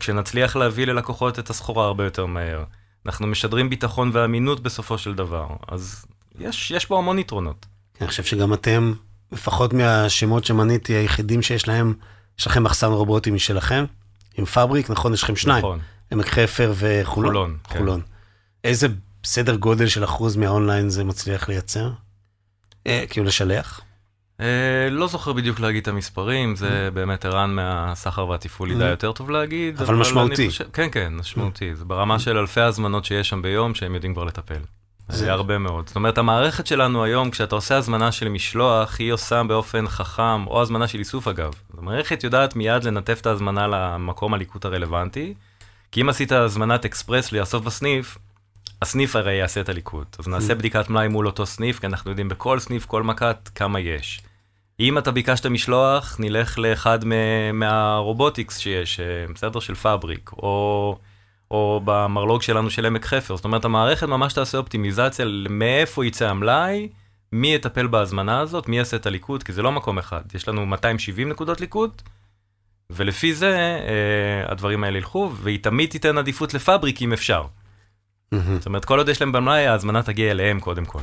[0.00, 2.64] כשנצליח להביא ללקוחות את הסחורה הרבה יותר מהר.
[3.06, 6.06] אנחנו משדרים ביטחון ואמינות בסופו של דבר, אז
[6.38, 7.66] יש, יש פה המון יתרונות.
[8.00, 8.92] אני חושב שגם אתם,
[9.32, 11.94] לפחות מהשמות שמניתי, היחידים שיש להם,
[12.38, 13.84] יש לכם מחסן רובוטי משלכם,
[14.38, 15.14] עם פאבריק, נכון?
[15.14, 15.58] יש לכם שניים.
[15.58, 15.78] נכון.
[16.12, 17.32] עמק חפר וחולון.
[17.32, 17.78] חולון, כן.
[17.78, 18.00] חולון.
[18.64, 18.88] איזה
[19.24, 21.90] סדר גודל של אחוז מהאונליין זה מצליח לייצר?
[22.86, 23.80] אה, כאילו לשלח?
[24.40, 24.46] אה,
[24.90, 26.94] לא זוכר בדיוק להגיד את המספרים, זה Mm.
[26.94, 29.82] באמת ערן מהסחר והתפעול ידע יותר טוב להגיד.
[29.82, 30.42] אבל משמעותי.
[30.42, 31.74] אני חושב- כן, כן, משמעותי.
[31.74, 34.54] זה ברמה של אלפי הזמנות שיש שם ביום, שהם יודעים כבר לטפל.
[35.08, 35.86] זה- זה הרבה מאוד.
[35.86, 40.62] זאת אומרת, המערכת שלנו היום, כשאתה עושה הזמנה של משלוח, היא עושה באופן חכם, או
[40.62, 41.52] הזמנה של איסוף אגב.
[41.78, 45.34] המערכת יודעת מיד לנתב את ההזמנה למקום הליקוט הרלוונטי,
[45.92, 48.18] כי אם עשית הזמנת אקספרס לאסוף בסניף,
[48.82, 50.16] הסניף הרי יעשה את הליקוט.
[50.18, 53.80] אז נעשה בדיקת מלאי מול אותו סניף, כי אנחנו יודעים בכל סניף, כל מק"ט, כמה
[53.80, 54.20] יש.
[54.80, 56.98] אם אתה ביקשת משלוח, נלך לאחד
[57.52, 59.60] מה robotics שיש, אה, בסדר?
[59.60, 60.98] של פאבריק, או,
[61.50, 63.36] או במרלוג שלנו של עמק חפר.
[63.36, 66.88] זאת אומרת, המערכת ממש תעשה אופטימיזציה מאיפה יצא המלאי,
[67.32, 70.22] מי יטפל בהזמנה הזאת, מי יעשה את הליקוט, כי זה לא מקום אחד.
[70.34, 72.02] יש לנו 270 נקודות ליקוט,
[72.90, 77.44] ולפי זה אה, הדברים האלה ילכו, והיא תמיד תיתן עדיפות לפאבריק אם אפשר.
[78.58, 81.00] זאת אומרת, כל עוד יש להם במלאי, ההזמנה תגיע אליהם קודם כל.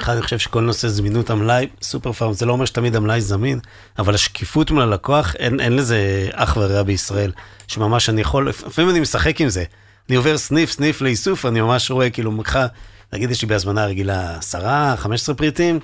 [0.00, 3.60] אחד, אני חושב שכל נושא זמינות המלאי, סופר פארם, זה לא אומר שתמיד המלאי זמין,
[3.98, 7.32] אבל השקיפות מול הלקוח, אין, אין לזה אח ורע בישראל.
[7.66, 9.64] שממש אני יכול, לפעמים אני משחק עם זה.
[10.08, 12.66] אני עובר סניף, סניף לאיסוף, אני ממש רואה, כאילו, מקחה,
[13.12, 15.80] נגיד יש לי בהזמנה רגילה 10, 15 פריטים,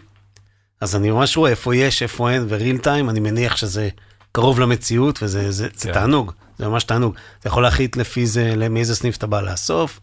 [0.81, 3.89] אז אני ממש רואה איפה יש, איפה אין, וריל טיים, אני מניח שזה
[4.33, 5.93] קרוב למציאות, וזה זה, זה כן.
[5.93, 7.15] תענוג, זה ממש תענוג.
[7.41, 10.01] אתה יכול להחליט לפי זה, מאיזה סניף אתה בא לאסוף,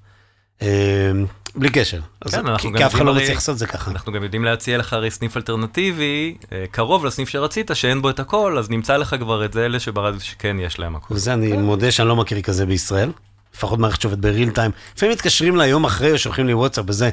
[1.55, 1.99] בלי קשר.
[2.21, 3.91] אז כן, אנחנו כי, אף אחד לא רוצה לעשות את זה ככה.
[3.91, 8.19] אנחנו גם יודעים להציע לך הרי סניף אלטרנטיבי, אה, קרוב לסניף שרצית, שאין בו את
[8.19, 11.13] הכל, אז נמצא לך כבר את זה, אלה שברדיוס שכן יש להם הכל.
[11.13, 13.11] וזה אני מודה שאני לא מכיר כזה בישראל,
[13.55, 14.71] לפחות מערכת שעובדת ב real time.
[14.95, 17.09] לפעמים מתקשרים לה יום אחרי או שולחים לי וואטסאפ וזה,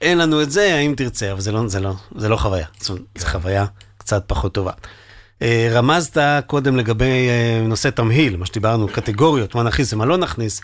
[0.00, 2.96] אין לנו את זה, האם תרצה, אבל זה לא, זה לא, זה לא חוויה, זו
[3.24, 3.66] חוויה
[3.98, 4.72] קצת פחות טובה.
[5.42, 10.60] אה, רמזת קודם לגבי אה, נושא תמהיל, מה שדיברנו, קטגוריות, מה נכניס ומה לא נכניס,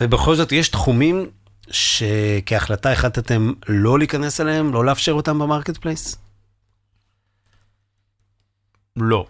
[0.00, 1.26] ובכל זאת יש תחומים
[1.70, 6.18] שכהחלטה החלטתם לא להיכנס אליהם, לא לאפשר אותם במרקט פלייס?
[8.96, 9.26] לא.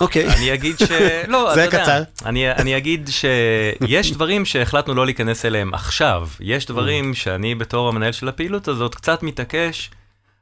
[0.00, 0.28] אוקיי.
[0.36, 0.82] אני אגיד ש...
[1.28, 2.02] לא, זה אתה יודע, קצר.
[2.26, 6.28] אני, אני אגיד שיש דברים שהחלטנו לא להיכנס אליהם עכשיו.
[6.40, 9.90] יש דברים שאני בתור המנהל של הפעילות הזאת קצת מתעקש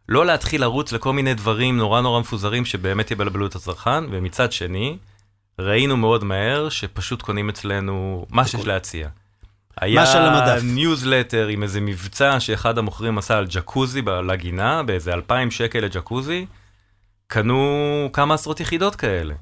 [0.09, 4.97] לא להתחיל לרוץ לכל מיני דברים נורא נורא מפוזרים שבאמת יבלבלו את הצרכן, ומצד שני,
[5.59, 9.09] ראינו מאוד מהר שפשוט קונים אצלנו מה שיש להציע.
[9.81, 10.03] היה.
[10.65, 16.47] ניוזלטר עם איזה מבצע שאחד המוכרים עשה על ג'קוזי לגינה, באיזה 2,000 שקל לג'קוזי,
[17.27, 19.35] קנו כמה עשרות יחידות כאלה.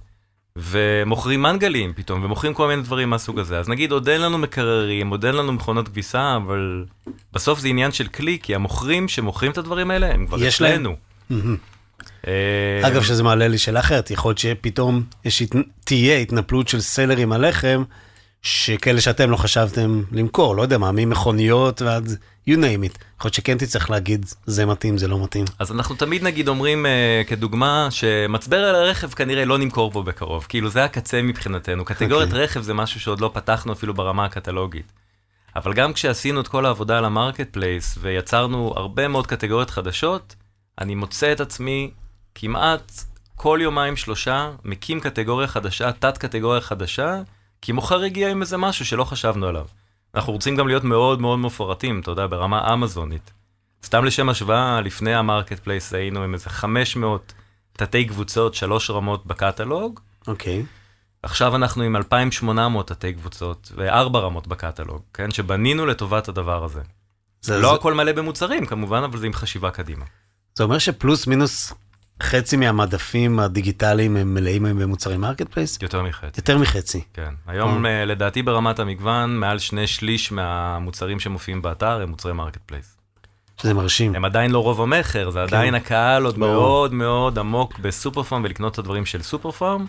[0.56, 3.58] ומוכרים מנגלים פתאום, ומוכרים כל מיני דברים מהסוג הזה.
[3.58, 6.84] אז נגיד, עוד אין לנו מקררים, עוד אין לנו מכונות כביסה, אבל
[7.32, 10.48] בסוף זה עניין של כלי, כי המוכרים שמוכרים את הדברים האלה, הם כבר.
[10.48, 10.96] אצלנו.
[12.26, 15.42] אה, אגב, שזה מעלה לי שאלה אחרת, יכול להיות שפתאום יש,
[15.84, 17.82] תהיה התנפלות של סלרים עליכם,
[18.42, 22.08] שכאלה שאתם לא חשבתם למכור, לא יודע מה, ממכוניות ועד
[22.48, 22.98] you name it.
[23.16, 25.44] יכול להיות שכן תצטרך להגיד, זה מתאים, זה לא מתאים.
[25.58, 30.46] אז אנחנו תמיד נגיד אומרים uh, כדוגמה שמצבר על הרכב כנראה לא נמכור בו בקרוב,
[30.48, 31.84] כאילו זה הקצה מבחינתנו.
[31.84, 32.44] קטגוריית אוקיי.
[32.44, 34.92] רכב זה משהו שעוד לא פתחנו אפילו ברמה הקטלוגית.
[35.56, 40.34] אבל גם כשעשינו את כל העבודה על המרקט פלייס ויצרנו הרבה מאוד קטגוריות חדשות,
[40.80, 41.90] אני מוצא את עצמי
[42.34, 42.92] כמעט
[43.36, 47.22] כל יומיים שלושה מקים קטגוריה חדשה, תת קטגוריה חדשה,
[47.62, 49.66] כי מוכר הגיע עם איזה משהו שלא חשבנו עליו.
[50.14, 53.32] אנחנו רוצים גם להיות מאוד מאוד מפורטים, אתה יודע, ברמה אמזונית.
[53.84, 57.32] סתם לשם השוואה, לפני המרקט פלייס היינו עם איזה 500
[57.72, 60.00] תתי קבוצות, שלוש רמות בקטלוג.
[60.26, 60.64] אוקיי.
[61.22, 65.30] עכשיו אנחנו עם 2,800 תתי קבוצות וארבע רמות בקטלוג, כן?
[65.30, 66.80] שבנינו לטובת הדבר הזה.
[67.40, 70.04] זה, לא זה, הכל מלא במוצרים כמובן, אבל זה עם חשיבה קדימה.
[70.54, 71.72] זה אומר שפלוס מינוס
[72.22, 75.78] חצי מהמדפים הדיגיטליים הם מלאים היום במוצרי מרקט פלייס?
[75.82, 76.40] יותר מחצי.
[76.40, 77.00] יותר מחצי.
[77.14, 77.34] כן.
[77.46, 82.96] היום אה, לדעתי ברמת המגוון, מעל שני שליש מהמוצרים שמופיעים באתר הם מוצרי מרקט פלייס.
[83.62, 84.14] שזה מרשים.
[84.14, 86.40] הם עדיין לא רוב המכר, זה עדיין הקהל עוד כן.
[86.40, 86.52] ברור.
[86.52, 89.86] מאוד מאוד עמוק בסופר פארם ולקנות את הדברים של סופר פארם.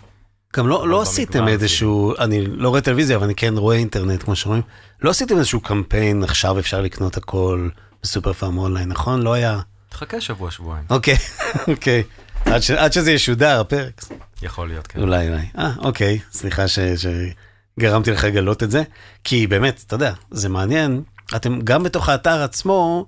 [0.56, 4.36] גם לא, לא עשיתם איזשהו, אני לא רואה טלוויזיה, אבל אני כן רואה אינטרנט, כמו
[4.36, 4.62] שאומרים.
[5.02, 7.68] לא עשיתם איזשהו קמפיין, עכשיו אפשר לקנות הכל
[8.02, 9.22] בסופר פארם אונליין, נכון?
[9.22, 9.60] לא היה...
[9.88, 10.84] תחכה שבוע שבועיים.
[10.90, 11.16] אוקיי,
[11.72, 12.02] אוקיי.
[12.52, 12.70] עד, ש...
[12.70, 14.04] עד שזה ישודר, הפרק.
[14.42, 15.00] יכול להיות, כן.
[15.00, 15.46] אולי, אולי.
[15.58, 16.78] אה, אוקיי, סליחה ש...
[17.78, 18.82] שגרמתי לך לגלות את זה.
[19.24, 21.02] כי באמת, אתה יודע, זה מעניין,
[21.36, 23.06] אתם גם בתוך האתר עצמו,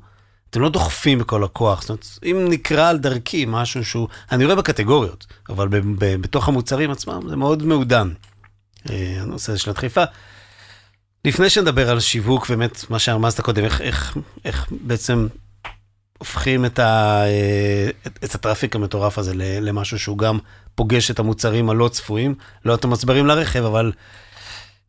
[0.51, 1.81] אתם לא דוחפים בכל הכוח.
[1.81, 6.49] זאת אומרת, אם נקרא על דרכי משהו שהוא, אני רואה בקטגוריות, אבל ב, ב, בתוך
[6.49, 8.09] המוצרים עצמם זה מאוד מעודן,
[8.91, 10.05] אה, הנושא הזה של הדחיפה.
[11.25, 15.27] לפני שנדבר על שיווק, באמת, מה שהרמזת קודם, איך, איך, איך בעצם
[16.25, 20.39] הופכים את, ה, אה, את, את הטראפיק המטורף הזה למשהו שהוא גם
[20.75, 22.35] פוגש את המוצרים הלא צפויים,
[22.65, 23.93] לא את המצברים לרכב, אבל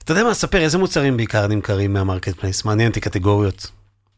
[0.03, 2.65] אתה יודע מה, ספר, איזה מוצרים בעיקר נמכרים מהמרקט פלייס?
[2.65, 3.71] מעניין אותי קטגוריות,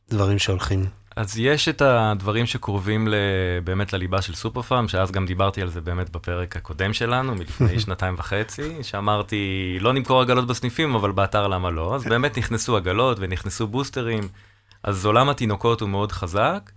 [0.10, 0.86] דברים שהולכים.
[1.16, 3.08] אז יש את הדברים שקרובים
[3.64, 7.80] באמת לליבה של סופר פארם, שאז גם דיברתי על זה באמת בפרק הקודם שלנו, מלפני
[7.84, 11.96] שנתיים וחצי, שאמרתי, לא נמכור עגלות בסניפים, אבל באתר למה לא?
[11.96, 14.24] אז באמת נכנסו עגלות ונכנסו בוסטרים,
[14.84, 16.72] אז עולם התינוקות הוא מאוד חזק.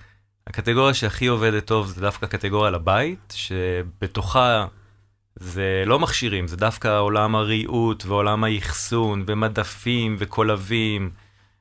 [0.47, 4.67] הקטגוריה שהכי עובדת טוב זה דווקא קטגוריה לבית, שבתוכה
[5.37, 11.11] זה לא מכשירים, זה דווקא עולם הריהוט ועולם האחסון ומדפים וקולבים.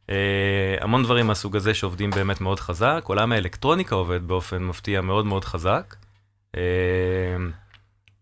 [0.09, 3.03] אה, המון דברים מהסוג הזה שעובדים באמת מאוד חזק.
[3.03, 5.95] עולם האלקטרוניקה עובד באופן מפתיע מאוד מאוד חזק.
[6.55, 6.61] אה,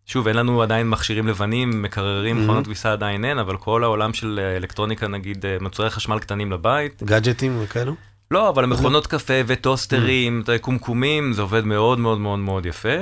[0.05, 2.65] שוב, אין לנו עדיין מכשירים לבנים, מקררים, מכונות mm-hmm.
[2.65, 7.03] כביסה עדיין אין, אבל כל העולם של אלקטרוניקה, נגיד אה, מוצרי חשמל קטנים לבית.
[7.03, 7.95] גאדג'טים וכאלו?
[8.31, 10.57] לא, אבל מכונות קפה וטוסטרים, mm.
[10.59, 12.97] קומקומים, זה עובד מאוד מאוד מאוד מאוד יפה.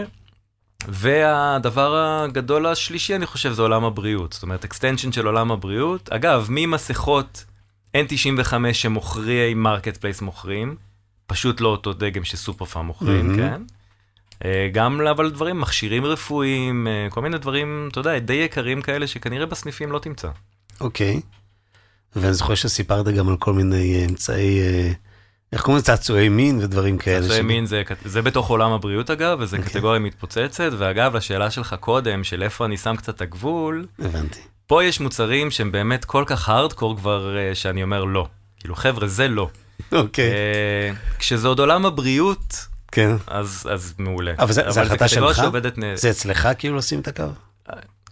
[0.87, 4.33] והדבר הגדול השלישי, אני חושב, זה עולם הבריאות.
[4.33, 6.09] זאת אומרת, extension של עולם הבריאות.
[6.09, 7.45] אגב, ממסכות
[7.97, 10.75] N95 שמוכרי מרקט פלייס מוכרים,
[11.27, 13.37] פשוט לא אותו דגם שסופר פארם מוכרים, mm-hmm.
[13.37, 13.61] כן?
[14.45, 19.07] אה, גם אבל דברים, מכשירים רפואיים, אה, כל מיני דברים, אתה יודע, די יקרים כאלה
[19.07, 20.29] שכנראה בסניפים לא תמצא.
[20.81, 21.15] אוקיי.
[21.15, 21.19] Okay.
[22.15, 24.59] ואני זוכר שסיפרת גם על כל מיני אה, אמצעי
[25.55, 25.85] איך קוראים לזה?
[25.85, 27.21] צעצועי מין ודברים כאלה.
[27.21, 29.59] צעצועי מין זה, זה בתוך עולם הבריאות אגב, וזו okay.
[29.59, 29.73] אוקיי.
[29.73, 34.39] קטגוריה מתפוצצת, ואגב, לשאלה שלך קודם, של איפה אני שם קצת את הגבול, הבנתי.
[34.67, 38.27] פה יש מוצרים שהם באמת כל כך הארדקור כבר, uh, שאני אומר לא.
[38.59, 39.49] כאילו, חבר'ה, זה לא.
[39.91, 40.31] אוקיי.
[40.31, 40.33] Okay.
[41.15, 43.15] Uh, כשזה עוד עולם הבריאות, כן.
[43.27, 44.33] אז, אז מעולה.
[44.39, 45.35] אבל זו החלטה שלך?
[45.35, 45.75] שעובדת...
[45.95, 47.23] זה אצלך כאילו לשים את הקו?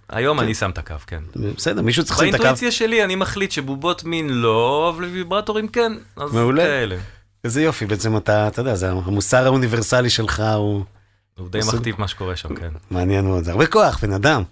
[0.10, 0.44] היום כן.
[0.44, 1.24] אני שם את הקו, כן.
[1.36, 2.44] בסדר, מישהו צריך לשים את הקו.
[2.44, 6.64] באינטואיציה שלי אני מחליט שבובות מין לא, אבל ויברטורים כן, אז מעולה.
[6.64, 6.96] כאלה.
[7.44, 10.84] איזה יופי, בעצם אתה, אתה יודע, זה המוסר האוניברסלי שלך הוא...
[11.38, 12.70] הוא די מכתיב מה שקורה שם, כן.
[12.92, 14.44] מעניין מאוד, זה הרבה כוח, בן אדם.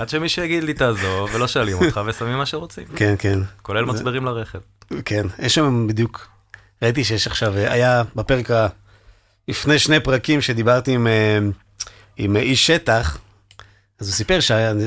[0.00, 2.84] עד שמישהו יגיד לי תעזוב, ולא שואלים אותך, ושמים מה שרוצים.
[2.96, 3.38] כן, כן.
[3.62, 4.58] כולל מצברים לרכב.
[5.04, 6.28] כן, יש שם בדיוק,
[6.82, 8.50] ראיתי שיש עכשיו, היה בפרק,
[9.48, 11.38] לפני שני פרקים שדיברתי עם, אה,
[12.16, 13.18] עם איש שטח,
[14.00, 14.38] אז הוא סיפר,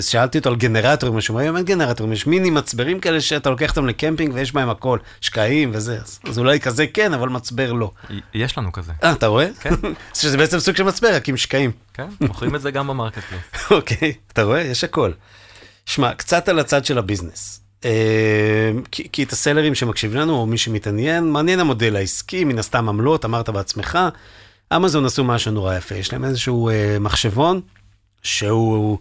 [0.02, 3.88] שאלתי אותו על גנרטורים, משהו, היום אין גנרטורים, יש מיני מצברים כאלה שאתה לוקח אותם
[3.88, 7.92] לקמפינג ויש בהם הכל, שקעים וזה, אז, אולי כזה כן, אבל מצבר לא.
[8.34, 8.92] יש לנו כזה.
[9.04, 9.48] אה, אתה רואה?
[9.62, 9.74] כן.
[10.14, 11.72] שזה בעצם סוג של מצבר, רק עם שקעים.
[11.94, 13.24] כן, מוכרים את זה גם במרקט.
[13.72, 14.62] אוקיי, אתה רואה?
[14.62, 15.12] יש הכל.
[15.86, 17.62] שמע, קצת על הצד של הביזנס.
[18.92, 23.26] כי, כי את הסלרים שמקשיבים לנו, או מי שמתעניין, מעניין המודל העסקי, מן הסתם עמלות,
[23.26, 24.00] אמרת בעצמך.
[24.76, 27.62] אמזון עשו משהו נורא יפה, יש להם איזשהו אה, מחשבון.
[28.24, 28.98] שהוא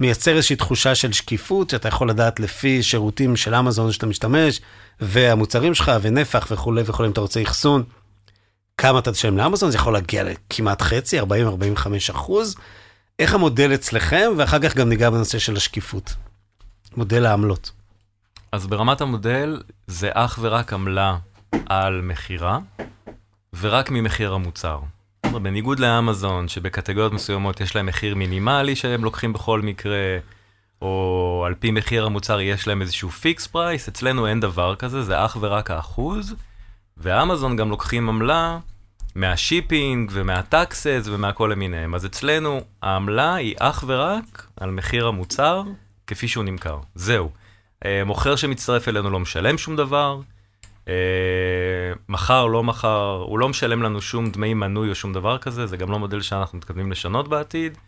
[0.00, 4.60] מייצר איזושהי תחושה של שקיפות, שאתה יכול לדעת לפי שירותים של אמזון שאתה משתמש,
[5.00, 7.82] והמוצרים שלך, ונפח וכולי וכולי, אם אתה רוצה אחסון,
[8.78, 11.24] כמה אתה תשלם לאמזון, זה יכול להגיע לכמעט חצי, 40-45
[12.10, 12.56] אחוז.
[13.18, 16.14] איך המודל אצלכם, ואחר כך גם ניגע בנושא של השקיפות.
[16.96, 17.70] מודל העמלות.
[18.52, 21.16] אז ברמת המודל, זה אך ורק עמלה
[21.66, 22.58] על מכירה,
[23.60, 24.80] ורק ממחיר המוצר.
[25.32, 30.18] בניגוד לאמזון, שבקטגוריות מסוימות יש להם מחיר מינימלי שהם לוקחים בכל מקרה,
[30.82, 35.24] או על פי מחיר המוצר יש להם איזשהו fixed price, אצלנו אין דבר כזה, זה
[35.24, 36.34] אך ורק האחוז,
[36.96, 38.58] ואמזון גם לוקחים עמלה
[39.14, 41.94] מה shipping ומה taxes ומהכל למיניהם.
[41.94, 45.62] אז אצלנו העמלה היא אך ורק על מחיר המוצר
[46.06, 46.78] כפי שהוא נמכר.
[46.94, 47.30] זהו.
[47.84, 50.20] אה, מוכר שמצטרף אלינו לא משלם שום דבר,
[50.88, 50.94] אה,
[52.08, 55.76] מחר, לא מחר, הוא לא משלם לנו שום דמי מנוי או שום דבר כזה, זה
[55.76, 57.78] גם לא מודל שאנחנו מתכוונים לשנות בעתיד.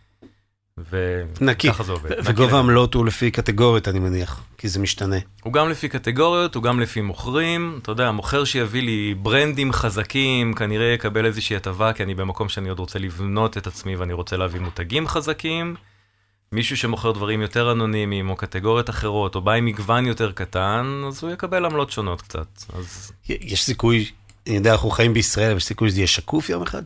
[0.90, 2.10] וככה זה עובד.
[2.24, 5.16] וגובה העמלות הוא לפי קטגוריות, אני מניח, כי זה משתנה.
[5.42, 7.78] הוא גם לפי קטגוריות, הוא גם לפי מוכרים.
[7.82, 12.68] אתה יודע, מוכר שיביא לי ברנדים חזקים, כנראה יקבל איזושהי הטבה, כי אני במקום שאני
[12.68, 15.74] עוד רוצה לבנות את עצמי ואני רוצה להביא מותגים חזקים.
[16.52, 21.22] מישהו שמוכר דברים יותר אנונימיים, או קטגוריות אחרות, או בא עם מגוון יותר קטן, אז
[21.22, 22.46] הוא יקבל עמלות שונות קצת.
[22.74, 23.12] אז...
[23.28, 24.10] יש סיכוי,
[24.46, 26.82] אני יודע, אנחנו חיים בישראל, יש סיכוי שזה יהיה שקוף יום אחד?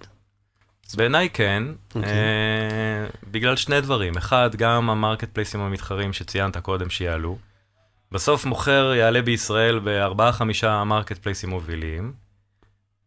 [0.97, 1.97] בעיניי כן, okay.
[1.97, 2.13] אוקיי.
[2.13, 4.17] אה, בגלל שני דברים.
[4.17, 7.39] אחד, גם ה marketplaceים המתחרים שציינת קודם שיעלו.
[8.13, 12.13] בסוף מוכר יעלה בישראל בארבעה חמישה marketplaceים מובילים,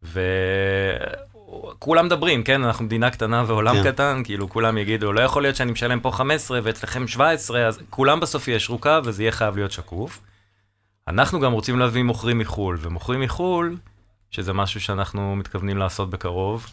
[0.03, 0.21] ו...
[1.79, 3.91] כולם מדברים, כן, אנחנו מדינה קטנה ועולם כן.
[3.91, 8.19] קטן, כאילו כולם יגידו, לא יכול להיות שאני משלם פה 15 ואצלכם 17, אז כולם
[8.19, 10.21] בסוף יהיה קו וזה יהיה חייב להיות שקוף.
[11.07, 13.77] אנחנו גם רוצים להביא מוכרים מחו"ל, ומוכרים מחו"ל,
[14.31, 16.67] שזה משהו שאנחנו מתכוונים לעשות בקרוב.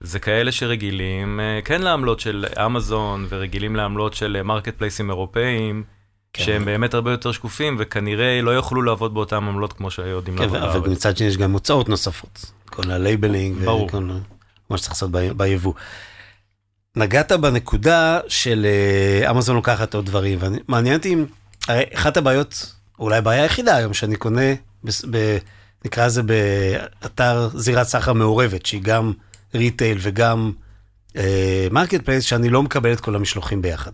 [0.00, 5.84] זה כאלה שרגילים, אה, כן לעמלות של אמזון, ורגילים לעמלות של marketplaceים אירופאיים,
[6.32, 6.44] כן.
[6.44, 10.62] שהם באמת הרבה יותר שקופים, וכנראה לא יוכלו לעבוד באותן עמלות כמו שיודעים כן, לעבוד
[10.62, 10.92] אבל בארץ.
[10.92, 12.44] מצד שני יש גם הוצאות נוספות.
[12.66, 13.86] כל ה labeling, ברור.
[13.86, 14.08] וכל
[14.70, 15.72] מה שצריך לעשות ב- ביבוא.
[16.96, 18.66] נגעת בנקודה של
[19.22, 21.24] אה, אמזון לוקחת עוד דברים, ומעניין אותי אם,
[21.68, 25.38] הרי אחת הבעיות, אולי הבעיה היחידה היום שאני קונה, בס- ב,
[25.84, 29.12] נקרא לזה באתר זירת סחר מעורבת, שהיא גם
[29.54, 30.52] retail וגם
[31.70, 33.90] marketplace, שאני לא מקבל את כל המשלוחים ביחד.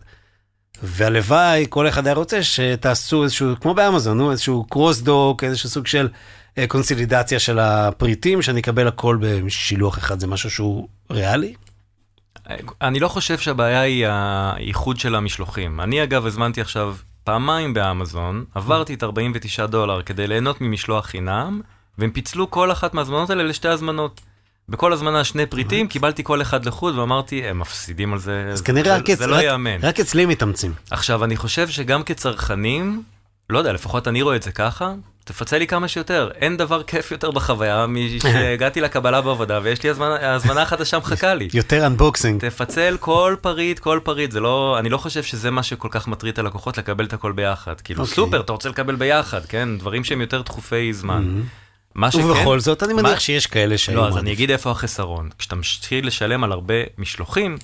[0.83, 5.87] והלוואי, כל אחד היה רוצה שתעשו איזשהו, כמו באמזון, נו, איזשהו cross dock, איזשהו סוג
[5.87, 6.09] של
[6.59, 11.55] אה, קונסולידציה של הפריטים, שאני אקבל הכל בשילוח אחד, זה משהו שהוא ריאלי?
[12.83, 15.81] אני לא חושב שהבעיה היא האיחוד של המשלוחים.
[15.81, 21.61] אני אגב הזמנתי עכשיו פעמיים באמזון, עברתי את 49 דולר כדי ליהנות ממשלוח חינם,
[21.99, 24.21] והם פיצלו כל אחת מההזמנות האלה לשתי הזמנות.
[24.69, 28.85] בכל הזמנה שני פריטים, קיבלתי כל אחד לחוד ואמרתי, הם מפסידים על זה, אז כנראה
[28.85, 29.79] זה, רק זה לא ייאמן.
[29.83, 30.73] רק אצלי מתאמצים.
[30.91, 33.03] עכשיו, אני חושב שגם כצרכנים,
[33.51, 36.31] לא יודע, לפחות אני רואה את זה ככה, תפצה לי כמה שיותר.
[36.35, 41.49] אין דבר כיף יותר בחוויה משהגעתי לקבלה בעבודה ויש לי הזמנה, הזמנה חדשה מחכה לי.
[41.55, 42.41] יותר אנבוקסינג.
[42.41, 46.33] תפצל כל פריט, כל פריט, זה לא, אני לא חושב שזה מה שכל כך מטריד
[46.33, 47.81] את הלקוחות, לקבל את הכל ביחד.
[47.81, 48.15] כאילו, אוקיי.
[48.15, 49.79] סופר, אתה רוצה לקבל ביחד, כן?
[49.79, 51.41] דברים שהם יותר דחופי זמן.
[51.97, 52.25] מה שכן...
[52.25, 54.33] ובכל זאת, אני מה- מניח שיש כאלה שהיו לא, אז אני.
[54.33, 55.29] אגיד איפה החסרון.
[55.39, 57.57] כשאתה מתחיל לשלם על הרבה משלוחים,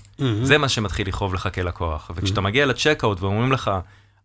[0.42, 2.10] זה מה שמתחיל לכאוב לך כלקוח.
[2.14, 3.70] וכשאתה מגיע ל checkout ואומרים לך,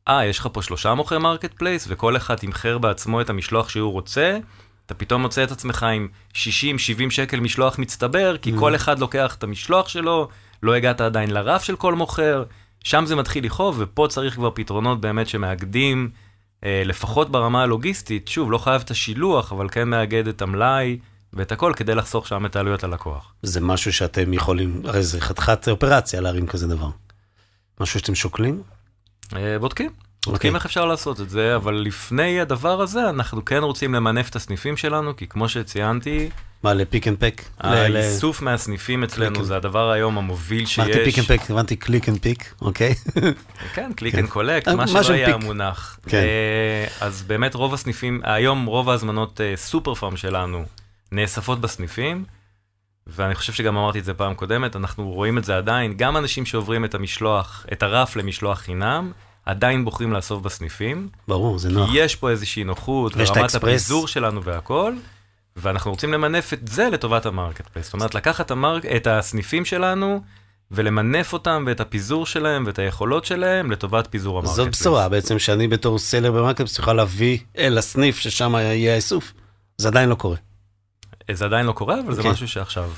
[0.08, 4.38] אה, יש לך פה שלושה מוכרי marketplace, וכל אחד תמחר בעצמו את המשלוח שהוא רוצה,
[4.86, 6.38] אתה פתאום מוצא את עצמך עם 60-70
[7.10, 10.28] שקל משלוח מצטבר, כי כל אחד לוקח את המשלוח שלו,
[10.64, 12.44] לא הגעת עדיין לרף של כל מוכר,
[12.84, 16.10] שם זה מתחיל לכאוב, ופה צריך כבר פתרונות באמת שמאגדים,
[16.64, 20.98] לפחות ברמה הלוגיסטית, שוב, לא חייב את השילוח, אבל כן מאגד את המלאי
[21.34, 23.34] ואת הכל כדי לחסוך שם את העלויות ללקוח.
[23.44, 26.90] זה משהו שאתם יכולים, הרי זה חתיכת אופרציה להרים כזה דבר.
[27.80, 28.64] משהו שאתם שוקלים?
[29.36, 30.07] אה, בודקים.
[30.28, 30.34] אוקיי.
[30.34, 34.36] בודקים איך אפשר לעשות את זה, אבל לפני הדבר הזה, אנחנו כן רוצים למנף את
[34.36, 36.30] הסניפים שלנו, כי כמו שציינתי,
[36.64, 37.42] מה, ל pick and pack?
[37.60, 39.44] האיסוף מהסניפים אצלנו.
[39.44, 41.32] זה הדבר היום המוביל אמרתי pick שיש.
[41.32, 42.94] and pack, הבנתי click and pick, אוקיי?
[43.76, 44.16] כן, click.
[44.16, 45.36] and collect, אה, מה שלא היה pick.
[45.36, 46.00] המונח.
[46.08, 46.18] כן.
[46.18, 50.66] אה, אז באמת רוב הסניפים, היום רוב ההזמנות אה, סופר פארם שלנו
[51.12, 52.24] נאספות בסניפים,
[53.08, 56.46] ואני חושב שגם אמרתי את זה פעם קודמת, אנחנו רואים את זה עדיין, גם אנשים
[56.46, 59.12] שעוברים את המשלוח, את הרף למשלוח חינם,
[59.48, 61.10] עדיין בוחרים לאסוף בסניפים.
[61.28, 61.90] ברור, זה נוח.
[61.90, 63.56] כי יש פה איזושהי נוחות, ורמת.
[63.56, 64.94] הפיזור שלנו והכל,
[65.56, 67.86] ואנחנו רוצים למנף את זה לטובת ה marketplace.
[67.86, 68.86] זאת אומרת, לקחת ה mark...
[68.86, 70.22] את הסניפים שלנו,
[70.72, 74.70] ולמנף אותם, ואת הפיזור שלהם, ואת היכולות שלהם, לטובת פיזור ה market זאת.
[74.70, 79.34] בשורה בעצם שאני בתור seller ב market יוכל להביא אל הסניף ששם יהיה האיסוף.
[79.78, 80.38] זה עדיין לא קורה.
[81.32, 82.32] זה עדיין לא קורה, אבל זה אוקיי.
[82.32, 82.90] משהו שעכשיו...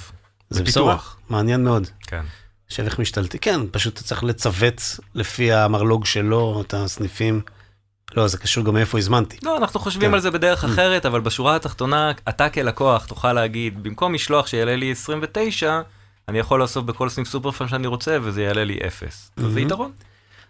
[0.49, 0.63] זה.
[0.63, 0.97] בשורה,
[1.29, 1.87] מעניין מאוד.
[2.01, 2.23] כן.
[2.69, 4.81] עכשיו איך משתלטים, כן, פשוט אתה צריך לצוות
[5.15, 7.41] לפי המרלוג שלו, את הסניפים.
[8.15, 9.37] לא, זה קשור גם מאיפה הזמנתי.
[9.43, 10.13] לא, אנחנו חושבים כן.
[10.13, 14.91] על זה בדרך אחרת, אבל בשורה התחתונה, אתה כלקוח תוכל להגיד, במקום משלוח שיעלה לי
[14.91, 15.81] 29,
[16.27, 19.31] אני יכול לאסוף בכל סניף סופר פארם שאני רוצה, וזה יעלה לי 0.
[19.37, 19.91] אז זה יתרון.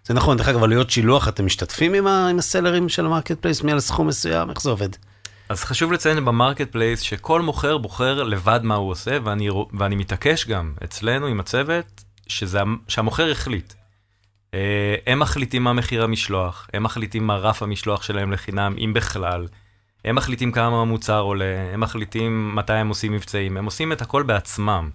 [0.05, 3.39] זה נכון, דרך אגב, עלויות שילוח, אתם משתתפים עם, ה- עם ה sellerים של ה
[3.41, 4.89] marketplace מעל סכום מסוים, איך זה עובד?
[5.49, 10.47] אז חשוב לציין ב marketplace שכל מוכר בוחר לבד מה הוא עושה, ואני, ואני מתעקש
[10.47, 13.73] גם אצלנו עם הצוות, שזה, המ- שהמוכר החליט.
[14.53, 19.47] אה, הם מחליטים מה מחיר המשלוח, הם מחליטים מה רף המשלוח שלהם לחינם, אם בכלל.
[20.05, 24.23] הם מחליטים כמה המוצר עולה, הם מחליטים מתי הם עושים מבצעים, הם עושים את הכל
[24.23, 24.89] בעצמם.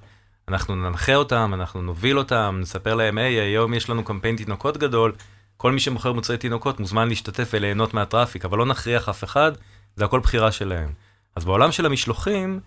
[0.49, 5.12] אנחנו ננחה אותם, אנחנו נוביל אותם, נספר להם, היי, היום יש לנו קמפיין תינוקות גדול,
[5.57, 9.53] כל מי שמוכר מוצרי תינוקות מוזמן להשתתף וליהנות מהטראפיק, אבל לא נכריח אף אחד,
[9.97, 10.92] זה הכל בחירה שלהם.
[11.37, 12.61] אז בעולם של המשלוחים,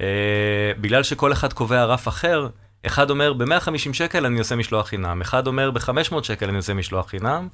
[0.00, 2.48] אה, בגלל שכל אחד קובע רף אחר,
[2.86, 7.08] אחד אומר ב-150 שקל אני עושה משלוח חינם, אחד אומר ב-500 שקל אני עושה משלוח
[7.08, 7.48] חינם.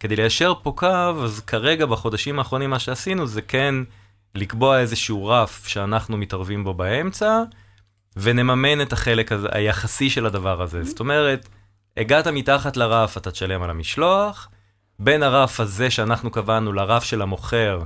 [0.00, 3.74] כדי ליישר פה קו, אז כרגע בחודשים האחרונים מה שעשינו זה כן
[4.34, 7.42] לקבוע איזשהו רף שאנחנו מתערבים בו באמצע,
[8.16, 10.84] ונממן את החלק הזה, היחסי של הדבר הזה.
[10.84, 11.48] זאת אומרת,
[11.96, 14.48] הגעת מתחת לרף, אתה תשלם על המשלוח,
[14.98, 17.82] בין הרף הזה שאנחנו קבענו לרף של המוכר,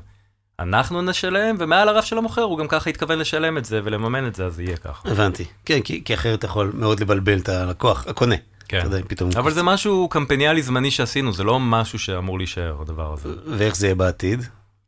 [0.62, 4.34] אנחנו נשלם, ומעל הרף של המוכר הוא גם ככה התכוון לשלם את זה ולממן את
[4.34, 5.08] זה, אז יהיה ככה.
[5.10, 5.44] הבנתי.
[5.64, 8.36] כן, כי, כי אחרת יכול מאוד לבלבל את הלקוח, הקונה.
[8.68, 8.78] כן.
[8.78, 9.30] אתה יודע, פתאום...
[9.36, 13.28] אבל זה משהו קמפניאלי זמני שעשינו, זה לא משהו שאמור להישאר, הדבר הזה.
[13.46, 14.42] ואיך זה יהיה בעתיד?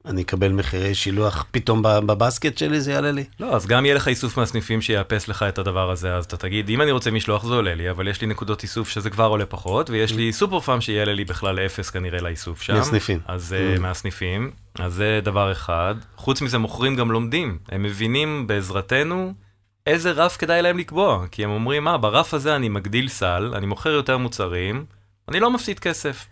[0.06, 3.24] אני אקבל מחירי שילוח פתאום בבסקט שלי, זה יעלה לי?
[3.40, 6.68] לא, אז גם יהיה לך איסוף מהסניפים שיאפס לך את הדבר הזה, אז אתה תגיד,
[6.68, 9.46] אם אני רוצה משלוח זה עולה לי, אבל יש לי נקודות איסוף שזה כבר עולה
[9.46, 12.74] פחות, ויש לי סופר פארם שיעלה לי בכלל אפס כנראה לאיסוף שם.
[12.74, 13.18] מהסניפים.
[13.26, 13.80] אז uh, Mm.
[13.80, 15.94] מהסניפים, אז זה דבר אחד.
[16.16, 17.58] חוץ מזה, מוכרים גם לומדים.
[17.68, 19.32] הם מבינים בעזרתנו
[19.86, 21.26] איזה רף כדאי להם לקבוע.
[21.30, 24.84] כי הם אומרים, מה, ברף הזה אני מגדיל סל, אני מוכר יותר מוצרים,
[25.28, 26.26] אני לא מפסיד כסף.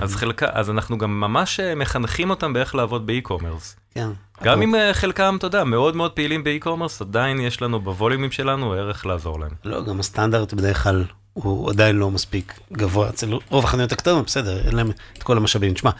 [0.00, 3.76] אז חלקה, אז אנחנו גם ממש אה, מחנכים אותם באיך לעבוד ב e-commerce.
[3.94, 4.08] כן.
[4.42, 7.86] גם אם אה, חלקם, אתה יודע, מאוד מאוד פעילים ב e-commerce, עדיין יש לנו ב
[7.86, 9.50] volumeים שלנו ערך לעזור להם.
[9.64, 13.08] לא, גם הסטנדרט בדרך כלל הוא עדיין לא מספיק גבוה.
[13.08, 15.74] אצל רוב החנויות הקטנות, בסדר, אין להם את כל המשאבים.
[15.74, 15.90] תשמע,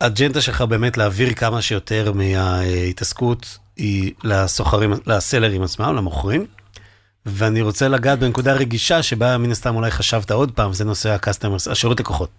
[0.00, 6.46] האג'נדה שלך באמת להעביר כמה שיותר מההתעסקות היא לסוחרים, ל sellerים עצמם, למוכרים.
[7.26, 11.15] ואני רוצה לגעת בנקודה רגישה שבה מן הסתם אולי חשבת עוד פעם, זה נושא ה
[11.15, 12.30] customers, השירות לקוחות.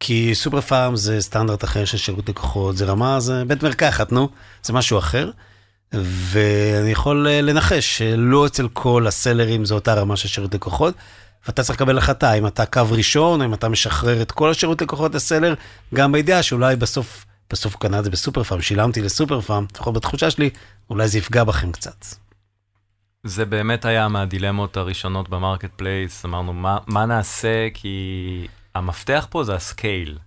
[0.00, 4.28] כי סופר פארם זה סטנדרט אחר של שירות לקוחות, זה רמה, זה בית מרקחת, נו,
[4.62, 5.30] זה משהו אחר.
[5.92, 10.94] ואני יכול אה, לנחש שלא אצל כל ה sellerים זו אותה רמה של שירות לקוחות,
[11.46, 15.14] ואתה צריך לקבל החלטה אם אתה קו ראשון, אם אתה משחרר את כל השירות לקוחות
[15.14, 15.54] ל seller,
[15.94, 20.30] גם בידיעה שאולי בסוף, בסוף קנה את זה בסופר פארם, שילמתי לסופר פארם, לפחות בתחושה
[20.30, 20.50] שלי,
[20.90, 22.04] אולי זה יפגע בכם קצת.
[23.24, 29.54] זה באמת היה מהדילמות הראשונות ב marketplace, אמרנו מה, מה נעשה כי המפתח פה זה
[29.54, 30.18] ה scale.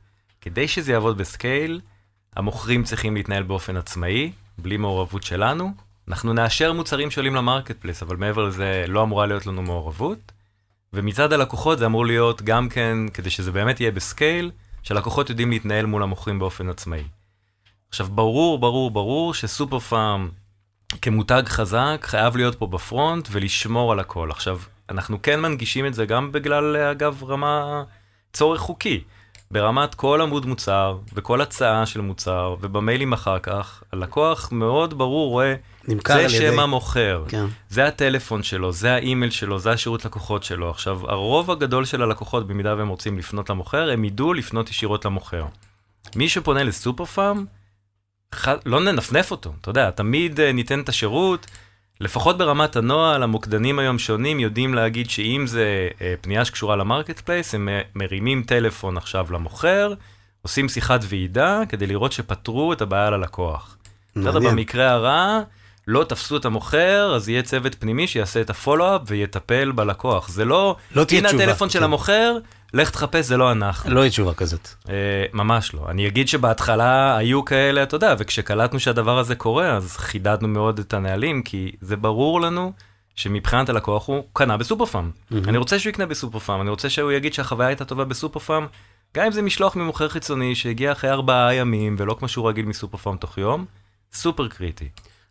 [0.41, 1.81] כדי שזה יעבוד ב scale,
[2.35, 5.73] המוכרים צריכים להתנהל באופן עצמאי, בלי מעורבות שלנו.
[6.07, 10.31] אנחנו נאשר מוצרים שעולים ל marketplace, אבל מעבר לזה לא אמורה להיות לנו מעורבות.
[10.93, 14.51] ומצד הלקוחות זה אמור להיות גם כן, כדי שזה באמת יהיה ב scale,
[14.83, 17.03] שהלקוחות יודעים להתנהל מול המוכרים באופן עצמאי.
[17.89, 20.29] עכשיו, ברור, ברור, ברור שסופר פארם
[21.01, 24.31] כמותג חזק חייב להיות פה בפרונט ולשמור על הכל.
[24.31, 27.83] עכשיו, אנחנו כן מנגישים את זה גם בגלל, אגב, רמה
[28.33, 29.03] צורך חוקי.
[29.51, 35.55] ברמת כל עמוד מוצר וכל הצעה של מוצר ובמיילים אחר כך, הלקוח מאוד ברור רואה,
[35.87, 36.37] נמכר זה על ידי...
[36.37, 37.45] שם המוכר, כן.
[37.69, 40.69] זה הטלפון שלו, זה האימייל שלו, זה השירות לקוחות שלו.
[40.69, 45.45] עכשיו, הרוב הגדול של הלקוחות, במידה והם רוצים לפנות למוכר, הם ידעו לפנות ישירות למוכר.
[46.15, 47.45] מי שפונה לסופר פארם,
[48.35, 48.47] ח...
[48.65, 51.47] לא ננפנף אותו, אתה יודע, תמיד uh, ניתן את השירות,
[52.01, 57.55] לפחות ברמת הנוהל, המוקדנים היום שונים יודעים להגיד שאם זה uh, פנייה שקשורה ל marketplace,
[57.55, 59.93] הם uh, מרימים טלפון עכשיו למוכר,
[60.41, 63.77] עושים שיחת ועידה כדי לראות שפתרו את הבעיה ללקוח.
[64.15, 64.51] בסדר, מעניין.
[64.51, 65.41] במקרה הרע,
[65.87, 70.29] לא תפסו את המוכר, אז יהיה צוות פנימי שיעשה את ה follow-up ויטפל בלקוח.
[70.29, 71.85] זה לא, לא תהיה הנה תשובה, הטלפון של כן.
[71.85, 72.37] המוכר,
[72.73, 73.93] לך תחפש, זה לא אנחנו.
[73.93, 74.67] לא יהיה תשובה כזאת.
[74.89, 75.85] אה, ממש לא.
[75.89, 80.93] אני אגיד שבהתחלה היו כאלה, אתה יודע, וכשקלטנו שהדבר הזה קורה, אז חידדנו מאוד את
[80.93, 82.73] הנהלים, כי זה ברור לנו
[83.15, 85.11] שמבחינת הלקוח הוא קנה בסופר פארם.
[85.47, 88.67] אני רוצה שהוא יקנה בסופר פארם, אני רוצה שהוא יגיד שהחוויה הייתה טובה בסופר פארם,
[89.15, 92.97] גם אם זה משלוח ממוכר חיצוני שהגיע אחרי ארבעה ימים, ולא כמו שהוא רגיל מסופר
[92.97, 93.65] פארם תוך יום,
[94.13, 94.89] סופר קריטי.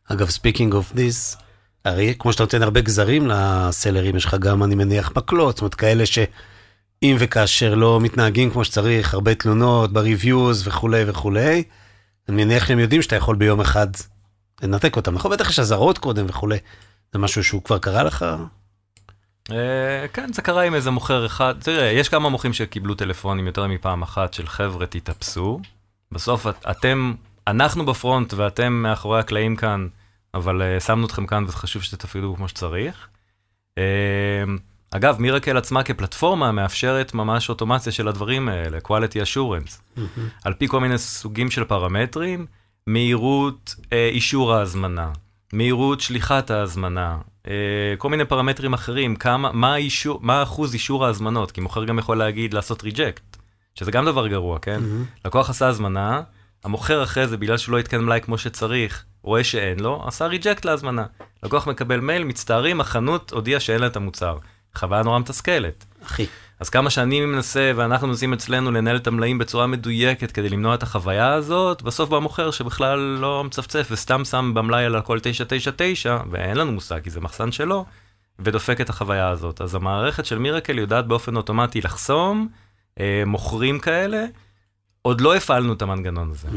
[0.08, 1.36] אגב, speaking of this,
[1.84, 5.60] הרי כמו שאתה נותן הרבה גזרים ל sellerים, יש לך גם, אני מניח, מקלות, זאת
[5.60, 11.62] אומרת, כאלה שאם וכאשר לא מתנהגים כמו שצריך, הרבה תלונות ב reviews וכולי וכולי,
[12.28, 13.86] אני מניח שהם יודעים שאתה יכול ביום אחד
[14.62, 15.14] לנתק אותם.
[15.14, 16.58] נכון, בטח יש אזהרות קודם וכולי.
[17.12, 18.26] זה משהו שהוא כבר קרה לך?
[19.50, 21.54] אה, כן, זה קרה עם איזה מוכר אחד.
[21.60, 25.60] תראה, יש כמה מוכרים שקיבלו טלפונים יותר מפעם אחת של חבר'ה, תתאפסו.
[26.12, 27.14] בסוף את- אתם,
[27.46, 29.88] אנחנו בפרונט ואתם מאחורי הקלעים כאן,
[30.34, 33.08] אבל uh, שמנו אתכם כאן וחשוב שתפעילו כמו שצריך.
[33.70, 33.78] Uh,
[34.90, 40.00] אגב, מירקל עצמה כפלטפורמה מאפשרת ממש אוטומציה של הדברים האלה, quality assurance.
[40.44, 42.46] על פי כל מיני סוגים של פרמטרים,
[42.86, 45.10] מהירות אה, אישור ההזמנה,
[45.52, 47.18] מהירות שליחת ההזמנה,
[47.48, 51.98] אה, כל מיני פרמטרים אחרים, כמה, מה, האישור, מה אחוז אישור ההזמנות, כי מוכר גם
[51.98, 53.36] יכול להגיד לעשות ריג'קט,
[53.74, 54.80] שזה גם דבר גרוע, כן?
[55.24, 56.22] לקוח עשה הזמנה,
[56.64, 60.64] המוכר אחרי זה, בגלל שהוא לא התקן מלאי כמו שצריך, רואה שאין לו, עשה ריג'קט
[60.64, 61.04] להזמנה.
[61.42, 64.38] לקוח מקבל מייל, מצטערים, החנות הודיעה שאין לה את המוצר.
[64.74, 65.84] חוויה נורא מתסכלת.
[66.06, 66.26] אחי.
[66.60, 70.82] אז כמה שאני מנסה, ואנחנו מנסים אצלנו לנהל את המלאים בצורה מדויקת כדי למנוע את
[70.82, 76.56] החוויה הזאת, בסוף בא מוכר שבכלל לא מצפצף וסתם שם במלאי על הכל 999, ואין
[76.56, 77.84] לנו מושג כי זה מחסן שלו,
[78.38, 79.60] ודופק את החוויה הזאת.
[79.60, 82.48] אז המערכת של מירקל יודעת באופן אוטומטי לחסום
[83.00, 84.24] אה, מוכרים כאלה.
[85.02, 86.48] עוד לא הפעלנו את המנגנון הזה.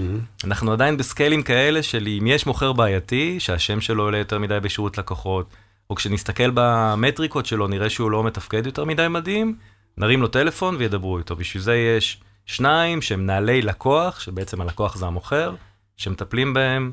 [0.44, 4.98] אנחנו עדיין בסקיילים כאלה של אם יש מוכר בעייתי, שהשם שלו עולה יותר מדי בשירות
[4.98, 5.50] לקוחות,
[5.90, 9.56] או כשנסתכל במטריקות שלו נראה שהוא לא מתפקד יותר מדי מדהים,
[9.98, 11.36] נרים לו טלפון וידברו איתו.
[11.36, 15.56] בשביל זה יש שניים שהם מנהלי לקוח, שבעצם הלקוח זה המוכר,
[15.98, 16.92] שמטפלים בהם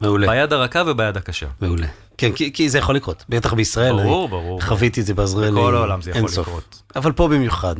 [0.00, 0.26] מעולה.
[0.26, 1.46] ביד הרכה וביד הקשה.
[1.60, 1.86] מעולה.
[2.18, 3.92] כן, כי, כי זה יכול לקרות, בטח בישראל.
[3.92, 4.62] ברור, ברור.
[4.62, 5.60] חוויתי את זה בעזריאלי.
[5.60, 6.30] בכל העולם זה יכול.
[6.42, 6.82] לקרות.
[6.96, 7.76] אבל פה במיוחד,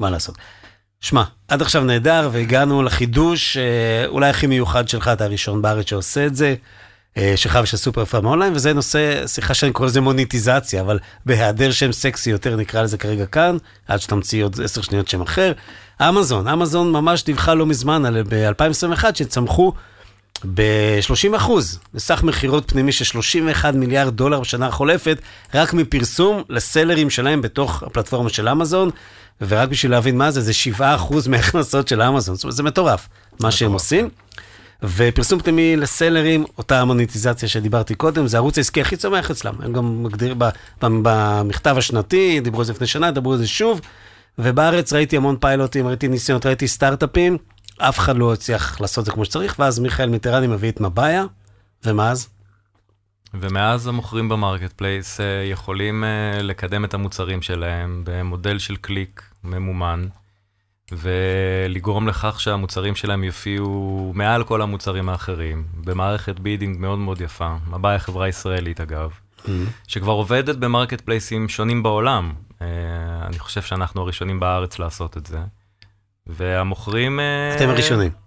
[0.00, 0.38] מה לעשות.
[1.04, 6.26] שמע, עד עכשיו נהדר, והגענו לחידוש אה, אולי הכי מיוחד שלך, אתה הראשון בארץ שעושה
[6.26, 6.54] את זה.
[7.16, 11.70] אה, שלך ושל סופר פארם אונליין, וזה נושא, סליחה שאני קורא לזה מוניטיזציה, אבל בהיעדר
[11.70, 13.56] שם סקסי יותר נקרא לזה כרגע כאן,
[13.88, 15.52] עד שתמציא עוד עשר שניות שם אחר.
[16.00, 19.72] אמזון, אמזון ממש דיווחה לא מזמן, ב-2021, שצמחו
[20.54, 25.18] ב-30 אחוז, לסך מכירות פנימי של 31 מיליארד דולר בשנה החולפת,
[25.54, 28.90] רק מפרסום לסלרים שלהם בתוך הפלטפורמה של אמזון,
[29.40, 33.08] ורק בשביל להבין מה זה, זה 7 אחוז מההכנסות של אמזון, זאת אומרת, זה מטורף,
[33.40, 34.08] מה שהם עושים.
[34.82, 39.54] ופרסום פנימי ל sellers, אותה המוניטיזציה שדיברתי קודם, זה הערוץ העסקי הכי צומח אצלם.
[39.62, 40.38] הם גם מגדירים
[40.82, 43.80] במכתב השנתי, דיברו על זה לפני שנה, דיברו על זה שוב.
[44.38, 47.38] ובארץ ראיתי המון פיילוטים, ראיתי ניסיונות, ראיתי סטארט-אפים,
[47.78, 51.24] אף אחד לא הצליח לעשות את זה כמו שצריך, ואז מיכאל מיטרני מביא את מבעיה,
[51.84, 52.28] ומאז?
[53.40, 60.06] ומאז המוכרים ב marketplace אה, יכולים אה, לקדם את המוצרים שלהם במודל של קליק ממומן.
[60.92, 67.98] ולגרום לכך שהמוצרים שלהם יופיעו מעל כל המוצרים האחרים, במערכת bidding מאוד מאוד יפה, מבעיה
[67.98, 69.48] חברה ישראלית אגב, mm-hmm.
[69.88, 72.32] שכבר עובדת במרקט פלייסים שונים בעולם.
[72.50, 72.62] Uh,
[73.26, 75.38] אני חושב שאנחנו הראשונים בארץ לעשות את זה.
[76.26, 77.20] והמוכרים...
[77.56, 78.23] אתם הראשונים.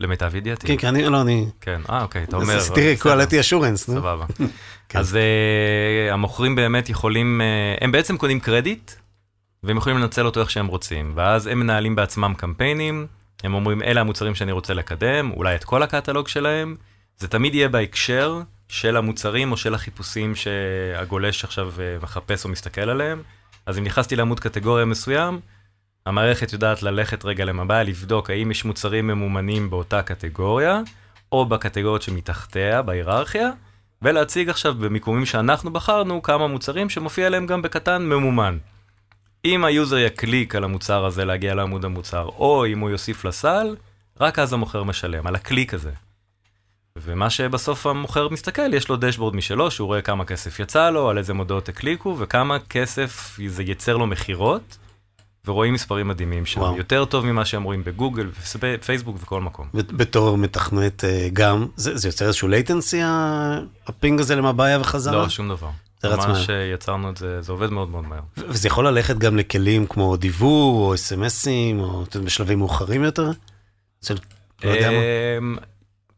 [0.00, 0.66] למיטב ידיעתי.
[0.66, 1.46] כן, כן, אני, לא, אני...
[1.60, 2.58] כן, אה, אוקיי, אתה אומר...
[2.74, 3.94] תראי, quality assurance, נו.
[3.94, 4.26] סבבה.
[4.88, 4.98] כן.
[4.98, 8.90] אז uh, המוכרים באמת יכולים, uh, הם בעצם קונים קרדיט
[9.62, 11.12] והם יכולים לנצל אותו איך שהם רוצים.
[11.14, 13.06] ואז הם מנהלים בעצמם קמפיינים,
[13.44, 16.76] הם אומרים, אלה המוצרים שאני רוצה לקדם, אולי את כל הקטלוג שלהם.
[17.18, 22.90] זה תמיד יהיה בהקשר של המוצרים או של החיפושים שהגולש עכשיו אה, מחפש או מסתכל
[22.90, 23.22] עליהם.
[23.66, 25.40] אז אם נכנסתי לעמוד קטגוריה מסוים,
[26.06, 30.80] המערכת יודעת ללכת רגע למבע, לבדוק האם יש מוצרים ממומנים באותה קטגוריה,
[31.32, 33.50] או בקטגוריות שמתחתיה, בהיררכיה,
[34.02, 38.58] ולהציג עכשיו במיקומים שאנחנו בחרנו כמה מוצרים שמופיע להם גם בקטן ממומן.
[39.44, 43.76] אם ה user יקליק על המוצר הזה להגיע לעמוד המוצר, או אם הוא יוסיף לסל,
[44.20, 45.92] רק אז המוכר משלם, על הקליק הזה.
[46.96, 51.18] ומה שבסוף המוכר מסתכל, יש לו dashboard משלו, שהוא רואה כמה כסף יצא לו, על
[51.18, 54.78] איזה מודעות הקליקו, וכמה כסף זה ייצר לו מכירות,
[55.46, 56.76] ורואים מספרים מדהימים שם, וואו.
[56.76, 58.30] יותר טוב ממה שהם רואים בגוגל,
[58.80, 59.68] פייסבוק וכל מקום.
[59.72, 63.00] בתור מתכנת אה, גם, זה, זה יוצר איזשהו latency,
[63.86, 65.22] ה ping הזה למבעיה וחזרה?
[65.22, 65.68] לא, שום דבר.
[66.04, 68.20] ממש יצרנו את זה, זה עובד מאוד מאוד מהר.
[68.36, 73.30] וזה יכול ללכת גם לכלים כמו דיוור, או אס.אם.אסים, או בשלבים מאוחרים יותר?
[74.64, 74.72] לא
[75.38, 75.56] אמ,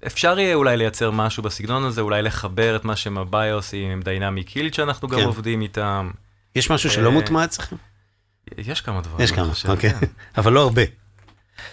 [0.06, 4.44] אפשר יהיה אולי לייצר משהו בסגנון הזה, אולי לחבר את מה שמבעיה עושים עם דיינמי
[4.44, 5.24] קילד שאנחנו גם כן.
[5.24, 6.10] עובדים איתם.
[6.54, 7.76] יש משהו שלא אה, מוטמע אצלכם?
[8.58, 9.24] יש כמה דברים.
[9.24, 9.90] יש כמה, אוקיי.
[9.90, 10.06] כן.
[10.38, 10.82] אבל לא הרבה.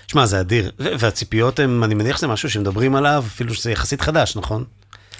[0.07, 0.71] שמע, זה אדיר.
[0.79, 4.63] והציפיות הן, אני מניח שזה משהו שמדברים עליו, אפילו שזה יחסית חדש, נכון?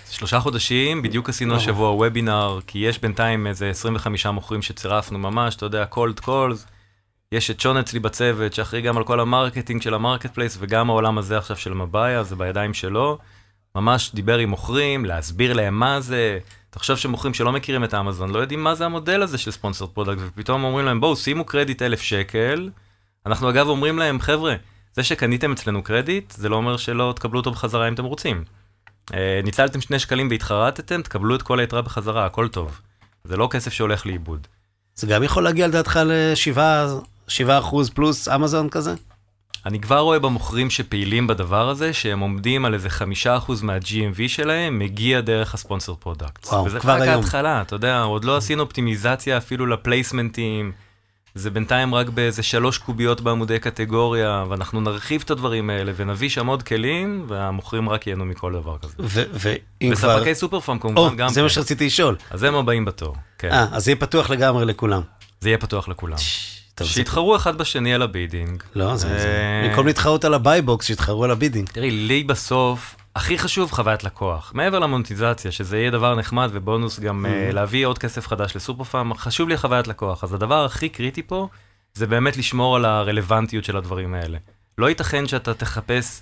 [0.10, 5.66] שלושה חודשים, בדיוק עשינו השבוע וובינר, כי יש בינתיים איזה 25 מוכרים שצירפנו ממש, אתה
[5.66, 6.66] יודע, cold calls.
[7.32, 10.90] יש את שון אצלי בצוות, שאחראי גם על כל ה marketing של ה marketplace, וגם
[10.90, 13.18] העולם הזה עכשיו של מבעיה, זה בידיים שלו.
[13.76, 16.40] ממש דיבר עם מוכרים, להסביר להם מה זה.
[16.76, 20.22] תחשוב שמוכרים שלא מכירים את האמזון, לא יודעים מה זה המודל הזה של sponsored product,
[20.26, 22.70] ופתאום אומרים להם, בואו, שימו קרדיט אלף שקל.
[23.26, 24.56] אנחנו אגב אומרים להם, חבר'ה,
[24.94, 28.44] זה שקניתם אצלנו קרדיט, זה לא אומר שלא תקבלו אותו בחזרה אם אתם רוצים.
[29.14, 32.82] אה, ניצלתם שני שקלים והתחרטתם, תקבלו את כל היתרה בחזרה, הכל טוב.
[33.24, 34.48] זה לא כסף שהולך לאיבוד.
[34.96, 38.94] זה גם יכול להגיע לדעתך ל-7 אחוז פלוס אמזון כזה?
[39.66, 42.90] אני כבר רואה במוכרים שפעילים בדבר הזה, שהם עומדים על איזה
[43.26, 43.32] 5%
[43.64, 46.48] מה-GMV שלהם, מגיע דרך ה sponsored product.
[46.48, 47.02] וואו, כבר היום.
[47.02, 50.72] וזה רק ההתחלה, אתה יודע, עוד לא עשינו אופטימיזציה אפילו לפלייסמנטים.
[51.36, 56.48] זה בינתיים רק באיזה שלוש קוביות בעמודי קטגוריה, ואנחנו נרחיב את הדברים האלה ונביא שם
[56.48, 58.94] עוד כלים, והמוכרים רק ייהנו מכל דבר כזה.
[59.34, 60.16] ואם כבר...
[60.16, 61.30] וספקי סופר פארם כמובן גם...
[61.30, 62.16] זה מה שרציתי לשאול.
[62.32, 63.52] אז הם הבאים בתור, כן.
[63.52, 65.02] אה, אז זה יהיה פתוח לגמרי לכולם.
[65.42, 66.18] זה יהיה פתוח לכולם.
[66.84, 68.64] שיתחרו אחד בשני על ה bidding.
[68.76, 69.08] לא, זה...
[69.08, 71.70] אה, במקום להתחרות על ה buy box, שיתחרו על ה bidding.
[71.70, 74.52] תראי, לי בסוף, הכי חשוב חוויית לקוח.
[74.56, 77.52] מעבר למונטיזציה, שזה יהיה דבר נחמד ובונוס גם mm-hmm.
[77.52, 80.24] uh, להביא עוד כסף חדש לסופר פארם, חשוב לי חוויית לקוח.
[80.24, 81.48] אז הדבר הכי קריטי פה,
[81.94, 84.38] זה באמת לשמור על הרלוונטיות של הדברים האלה.
[84.78, 86.22] לא ייתכן שאתה תחפש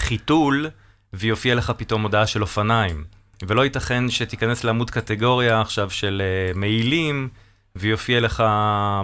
[0.00, 0.70] חיתול
[1.12, 3.04] ויופיע לך פתאום הודעה של אופניים.
[3.46, 6.22] ולא ייתכן שתיכנס לעמוד קטגוריה עכשיו של
[6.54, 7.28] uh, מעילים,
[7.76, 8.44] ויופיע לך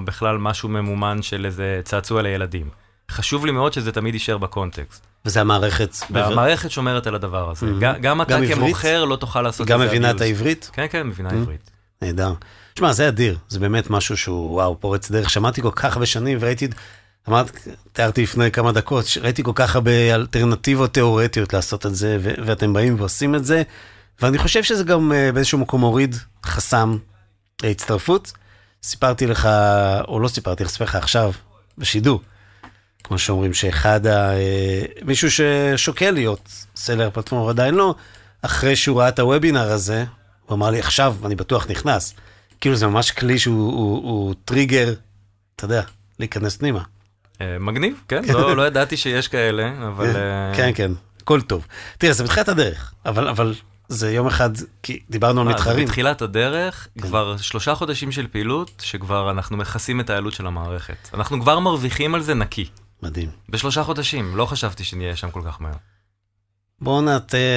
[0.05, 2.69] בכלל משהו ממומן של איזה צעצוע לילדים.
[3.11, 5.07] חשוב לי מאוד שזה תמיד יישאר בקונטקסט.
[5.25, 5.97] וזה המערכת.
[6.11, 7.67] והמערכת שומרת על הדבר הזה.
[7.67, 7.99] Mm-hmm.
[8.01, 9.73] גם אתה כמוכר לא תוכל לעשות את זה.
[9.73, 10.71] גם מבינה את העברית?
[10.73, 11.35] כן, כן, מבינה mm-hmm.
[11.35, 11.71] עברית.
[12.03, 12.33] נהדר.
[12.75, 15.31] תשמע, זה אדיר, זה באמת משהו שהוא, וואו, פורץ דרך.
[15.31, 16.69] שמעתי כל כך הרבה שנים וראיתי,
[17.29, 22.35] אמרת, תיארתי לפני כמה דקות, ראיתי כל כך הרבה אלטרנטיבות תיאורטיות לעשות את זה, ו-
[22.47, 23.63] ואתם באים ועושים את זה,
[24.23, 26.17] ואני חושב שזה גם uh, באיזשהו מקום מוריד
[26.47, 26.97] חסם
[27.63, 28.33] להצטרפות.
[28.89, 29.49] סיפרתי לך,
[30.09, 31.33] או לא סיפרתי, אספר לך עכשיו,
[31.79, 32.21] בשידור,
[33.05, 37.95] כמו שאומרים, שאחד, ה, אה, מישהו ששוקל להיות סלר פלטפורמה, עדיין לא,
[38.43, 40.05] אחרי שהוא ראה את הוובינר הזה,
[40.47, 42.15] הוא אמר לי, עכשיו אני בטוח נכנס.
[42.61, 44.95] כאילו זה ממש כלי שהוא הוא, הוא טריגר,
[45.57, 45.83] אתה יודע,
[46.19, 46.83] להיכנס פנימה.
[47.41, 50.17] אה, מגניב, כן, לא, לא ידעתי שיש כאלה, אבל...
[50.17, 51.67] אה, כן, כן, הכל טוב.
[51.99, 53.55] תראה, זה בתחילת הדרך, אבל, אבל
[53.89, 54.51] זה יום אחד,
[54.83, 55.87] כי דיברנו על אה, מתחרים.
[55.87, 57.01] בתחילת הדרך, כן.
[57.01, 61.09] כבר שלושה חודשים של פעילות, שכבר אנחנו מכסים את העלות של המערכת.
[61.15, 62.69] אנחנו כבר מרוויחים על זה נקי.
[63.03, 63.29] מדהים.
[63.49, 65.75] בשלושה חודשים, לא חשבתי שנהיה שם כל כך מהר.
[66.81, 67.01] בואו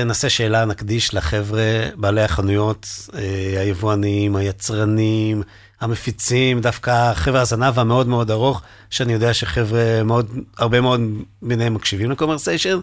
[0.05, 5.43] נעשה שאלה, נקדיש לחבר'ה בעלי החנויות, אה, היבואנים, היצרנים,
[5.82, 11.01] המפיצים, דווקא חבר'ה הזנב המאוד מאוד ארוך, שאני יודע שחבר'ה מאוד, הרבה מאוד
[11.41, 12.79] ביניהם מקשיבים לקומרסיישן.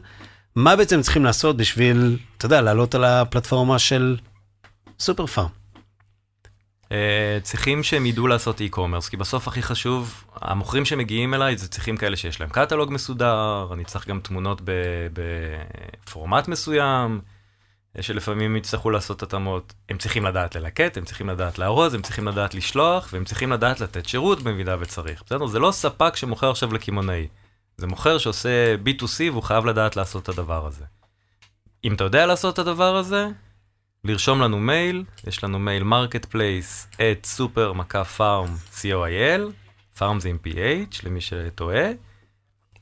[0.57, 4.17] מה בעצם צריכים לעשות בשביל, אתה יודע, לעלות על הפלטפורמה של
[4.99, 5.49] סופר פארם?
[6.93, 11.97] אה, צריכים שהם ידעו לעשות e-commerce, כי בסוף הכי חשוב, המוכרים שמגיעים אליי, זה צריכים
[11.97, 14.61] כאלה שיש להם קטלוג מסודר, אני צריך גם תמונות
[15.13, 17.21] בפורמט מסוים,
[17.97, 19.73] אה, שלפעמים יצטרכו לעשות התאמות.
[19.89, 23.81] הם צריכים לדעת ללקט, הם צריכים לדעת לארוז, הם צריכים לדעת לשלוח, והם צריכים לדעת
[23.81, 25.23] לתת שירות במידה וצריך.
[25.27, 25.47] בסדר?
[25.47, 27.29] זה לא ספק שמוכר עכשיו לקמעונאי.
[27.79, 30.85] זה מוכר שעושה B2C והוא חייב לדעת לעשות את הדבר הזה.
[31.85, 33.29] אם אתה יודע לעשות את הדבר הזה,
[34.05, 39.41] לרשום לנו מייל, יש לנו מייל marketplace at super מכה farm co.il,
[39.99, 41.91] farm זה עם ph למי שטועה,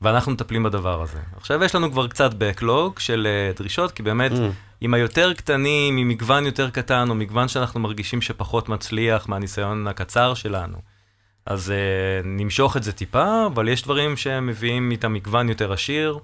[0.01, 1.19] ואנחנו מטפלים בדבר הזה.
[1.35, 4.35] עכשיו יש לנו כבר קצת backlog של uh, דרישות, כי באמת Mm.
[4.81, 10.33] עם היותר קטנים, עם מגוון יותר קטן, או מגוון שאנחנו מרגישים שפחות מצליח מהניסיון הקצר
[10.33, 10.77] שלנו,
[11.47, 16.19] אז uh, נמשוך את זה טיפה, אבל יש דברים שהם מביאים איתם מגוון יותר עשיר,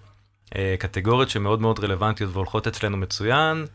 [0.46, 3.66] uh, קטגוריות שמאוד מאוד רלוונטיות והולכות אצלנו מצוין,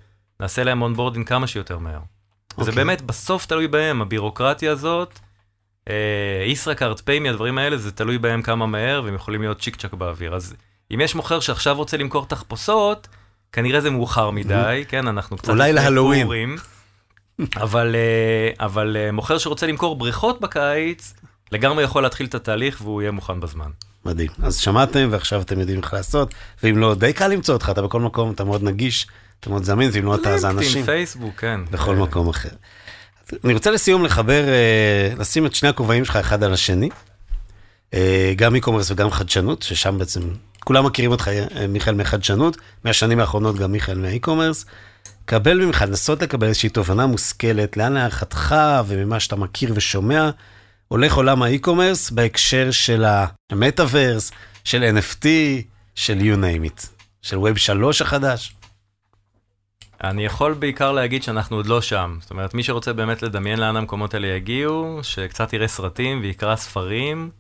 [0.41, 1.99] נעשה להם onboarding כמה שיותר מהר.
[1.99, 2.65] Okay.
[2.65, 2.75] זה אוקיי.
[2.75, 5.19] באמת בסוף תלוי בהם, הבירוקרטיה הזאת,
[5.89, 9.95] אה, ישראכרט, פיימי, הדברים האלה, זה תלוי בהם כמה מהר, והם יכולים להיות צ'יק צ'אק
[9.95, 10.35] באוויר.
[10.35, 10.55] אז
[10.95, 13.09] אם יש מוכר שעכשיו רוצה למכור תחפושות,
[13.53, 15.49] כנראה זה מאוחר מדי, כן, אנחנו קצת...
[15.49, 16.27] אולי להלואוין.
[16.27, 16.57] פורים,
[17.57, 17.97] אבל,
[18.61, 21.15] אבל מוכר שרוצה למכור בריכות בקיץ,
[21.53, 23.71] לגמרי יכול להתחיל את התהליך והוא יהיה מוכן בזמן.
[24.05, 24.31] מדהים.
[24.43, 28.01] אז שמעתם ועכשיו אתם יודעים איך לעשות, ואם לא, די קל למצוא אותך, אתה בכל
[28.01, 29.07] מקום, אתה מאוד נגיש,
[29.41, 30.85] אתה מאוד זמין, ואם לא אתה, אז לינקדאין, האנשים.
[30.85, 31.61] פייסבוק, כן.
[31.71, 32.49] בכל אה, מקום אחר.
[33.45, 36.89] אני רוצה לסיום לחבר, אה, לשים את שני הכובעים שלך אחד על השני,
[37.95, 40.21] אה, גם e-commerce וגם חדשנות, ששם בעצם
[40.65, 44.65] כולם מכירים אותך, אה, מיכאל, מחדשנות, מהשנים האחרונות גם מיכאל מה-e-commerce.
[45.25, 50.31] קבל ממך, לנסות לקבל איזושהי תובנה מושכלת, לאן להערכתך וממה שאתה מכיר ושומע,
[50.89, 53.05] הולך עולם האי-קומרס בהקשר של
[53.53, 54.33] המטאוורס,
[54.65, 55.27] של NFT,
[55.95, 56.87] של you name it,
[57.23, 58.55] של Web 3 החדש.
[60.05, 62.19] אני יכול בעיקר להגיד שאנחנו עוד לא שם.
[62.21, 67.31] זאת אומרת, מי שרוצה באמת לדמיין לאן המקומות האלה יגיעו, שקצת יראה סרטים ויקרא ספרים,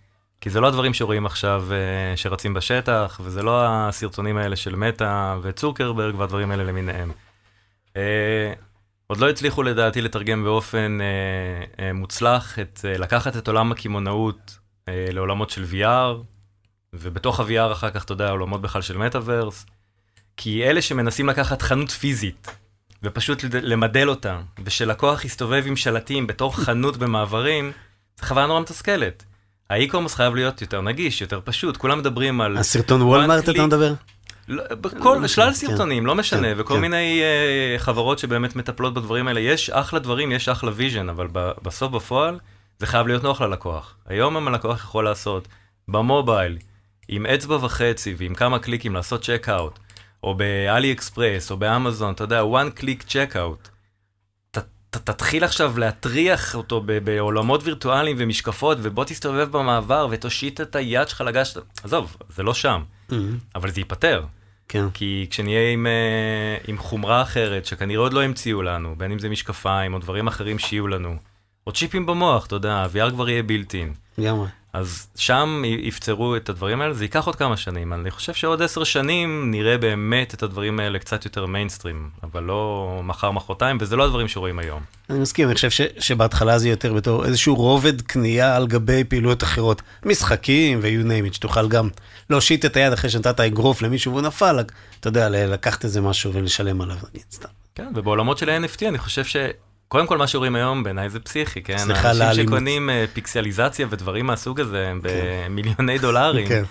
[0.41, 5.37] כי זה לא הדברים שרואים עכשיו אה, שרצים בשטח, וזה לא הסרטונים האלה של מטא
[5.43, 7.13] וצוקרברג והדברים האלה למיניהם.
[7.97, 8.53] אה,
[9.11, 14.59] עוד לא הצליחו לדעתי לתרגם באופן אה, אה, מוצלח, את, אה, לקחת את עולם הקמעונאות
[14.89, 16.17] אה, לעולמות של VR,
[16.93, 19.67] ובתוך ה-VR אחר כך, אתה יודע, עולמות בכלל של מטאוורס.
[20.37, 22.57] כי אלה שמנסים לקחת חנות פיזית
[23.03, 27.73] ופשוט למדל אותה, ושלקוח יסתובב עם שלטים בתור חנות במעברים,
[28.21, 29.25] זו חוויה נורא מתסכלת.
[29.71, 32.57] ה e-commerce חייב להיות יותר נגיש, יותר פשוט, כולם מדברים על...
[32.57, 33.93] הסרטון וולמרט אתה מדבר?
[34.49, 36.81] לא, בכל, לא שלל סרטונים, לא משנה, כן, וכל כן.
[36.81, 37.23] מיני
[37.77, 39.41] uh, חברות שבאמת מטפלות בדברים האלה.
[39.41, 41.27] יש אחלה דברים, יש אחלה vision, אבל
[41.63, 42.39] בסוף בפועל
[42.79, 43.97] זה חייב להיות נוח ללקוח.
[44.07, 45.49] היום אם הלקוח יכול לעשות
[45.89, 46.59] ב mobile,
[47.09, 49.79] עם אצבע וחצי ועם כמה קליקים לעשות checkout,
[50.23, 53.05] או באלי אקספרס, או באמזון, אתה יודע, one click
[54.91, 61.21] ת- תתחיל עכשיו להטריח אותו בעולמות וירטואליים ומשקפות, ובוא תסתובב במעבר ותושיט את היד שלך
[61.21, 61.61] לגשת.
[61.85, 62.83] עזוב, זה לא שם,
[63.55, 64.25] אבל זה ייפתר.
[64.69, 64.91] כן.
[64.95, 69.29] כי כשנהיה עם, אה, עם חומרה אחרת, שכנראה עוד לא המציאו לנו, בין אם זה
[69.29, 71.17] משקפיים או דברים אחרים שיהיו לנו,
[71.67, 73.93] או צ'יפים במוח, אתה יודע, ה-VR כבר יהיה בילטין.
[74.19, 74.47] לגמרי.
[74.73, 77.93] אז שם י- יפצרו את הדברים האלה, זה ייקח עוד כמה שנים.
[77.93, 83.01] אני חושב שעוד עשר שנים נראה באמת את הדברים האלה קצת יותר מיינסטרים, אבל לא
[83.05, 84.83] מחר מחרתיים, וזה לא הדברים שרואים היום.
[85.11, 89.43] אני מסכים, אני חושב ש, שבהתחלה זה יותר בתור איזשהו רובד קנייה על גבי פעילויות
[89.43, 89.83] אחרות.
[90.05, 91.89] משחקים ו-you name it, שתוכל גם
[92.31, 94.61] להושיט את היד אחרי שנתת אגרוף למישהו והוא נפל,
[95.01, 97.49] אתה יודע, לקחת איזה משהו ולשלם עליו, נגיד, סתם.
[97.75, 99.37] כן, ובעולמות של NFT אני חושב ש...
[99.89, 101.79] קודם כל מה שרואים היום בעיניי זה פסיכי, כן?
[101.79, 102.49] סליחה על האלימות.
[102.49, 106.63] שקונים אה, פיקסליזציה ודברים מהסוג הזה הם במיליוני דולרים, כן.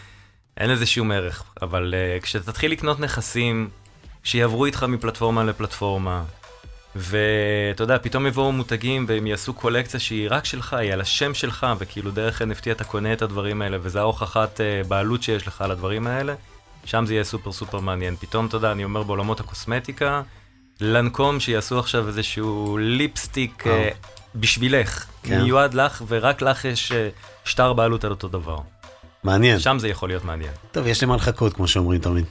[0.57, 1.43] אין לזה שום ערך.
[1.61, 3.70] אבל uh, כשתתחיל לקנות נכסים
[4.24, 6.24] שיעברו איתך מפלטפורמה לפלטפורמה,
[6.95, 11.68] ואתה יודע, פתאום יבואו מותגים והם יעשו קולקציה שהיא רק שלך, היא על השם שלך,
[11.80, 15.72] וכאילו דרך NFT אתה קונה את הדברים האלה, וזה ההוכחת uh, בעלות שיש לך על
[15.72, 16.34] הדברים האלה,
[16.86, 18.15] שם זה יהיה סופר סופר מעניין.
[18.15, 20.22] פתאום, אתה יודע, אני אומר בעולמות הקוסמטיקה,
[20.82, 23.78] לנקום שיעשו עכשיו איזשהו ליפסטיק וואו.
[23.78, 23.90] אה,
[24.36, 25.42] בשבילך, כן.
[25.42, 27.10] מיועד לך, ורק לך יש אה,
[27.46, 28.58] שטר בעלות על אותו דבר.
[29.24, 29.60] מעניין.
[29.60, 30.52] שם זה יכול להיות מעניין.
[30.72, 32.26] טוב, יש למה לחכות, כמו שאומרים תמיד.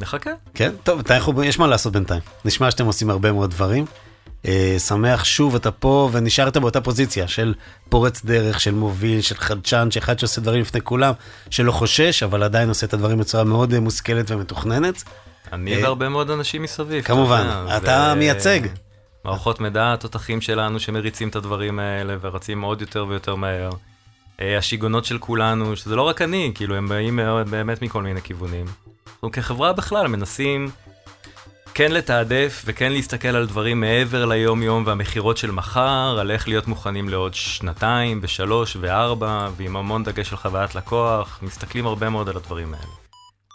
[0.00, 0.30] נחכה.
[0.54, 2.20] כן, טוב, אתה יכול, יש מה לעשות בינתיים.
[2.44, 3.84] נשמע שאתם עושים הרבה מאוד דברים.
[4.46, 7.54] אה, שמח שוב, אתה פה ונשארת באותה פוזיציה של
[7.88, 11.12] פורץ דרך, של מוביל, של חדשן, שאחד שעושה דברים לפני כולם,
[11.50, 15.02] שלא חושש, אבל עדיין עושה את הדברים בצורה מאוד אה, מושכלת ומתוכננת.
[15.52, 17.04] אני אה, והרבה מאוד אנשים מסביב.
[17.04, 18.60] כמובן, אתה מייצג.
[19.24, 23.70] מערכות מידע, התותחים שלנו שמריצים את הדברים האלה ורצים עוד יותר ויותר מהר.
[24.40, 27.20] אה, השיגעונות של כולנו, שזה לא רק אני, כאילו הם באים
[27.50, 28.66] באמת מכל מיני כיוונים.
[29.06, 30.70] אנחנו כחברה בכלל מנסים
[31.74, 37.08] כן לתעדף וכן להסתכל על דברים מעבר ליום-יום והמכירות של מחר, על איך להיות מוכנים
[37.08, 42.74] לעוד שנתיים ושלוש וארבע, ועם המון דגש על חוויית לקוח, מסתכלים הרבה מאוד על הדברים
[42.74, 42.99] האלה.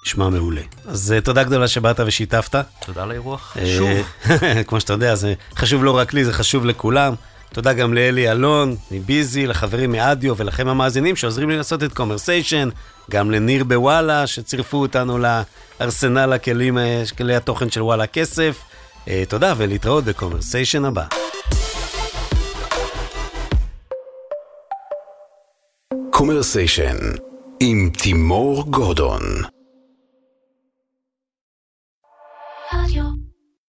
[0.06, 0.62] נשמע מעולה.
[0.86, 2.56] אז אה, תודה גדולה שבאת ושיתפת.
[2.86, 3.58] תודה על האירוח.
[3.60, 3.90] אה, שוב.
[4.68, 7.14] כמו שאתה יודע, זה חשוב לא רק לי, זה חשוב לכולם.
[7.54, 12.70] תודה גם לאלי אלון, מביזי, לחברים מאדיו ולכם המאזינים שעוזרים לי לעשות את קומרסיישן,
[13.12, 15.18] גם לניר בוואלה שצירפו אותנו
[15.80, 18.58] לארסנל הכלים, אה, כלי התוכן של וואלה כסף.
[19.08, 21.06] אה, תודה ולהתראות בקומרסיישן הבא.
[26.12, 26.98] קומרסיישן
[27.60, 29.22] עם תימור גורדון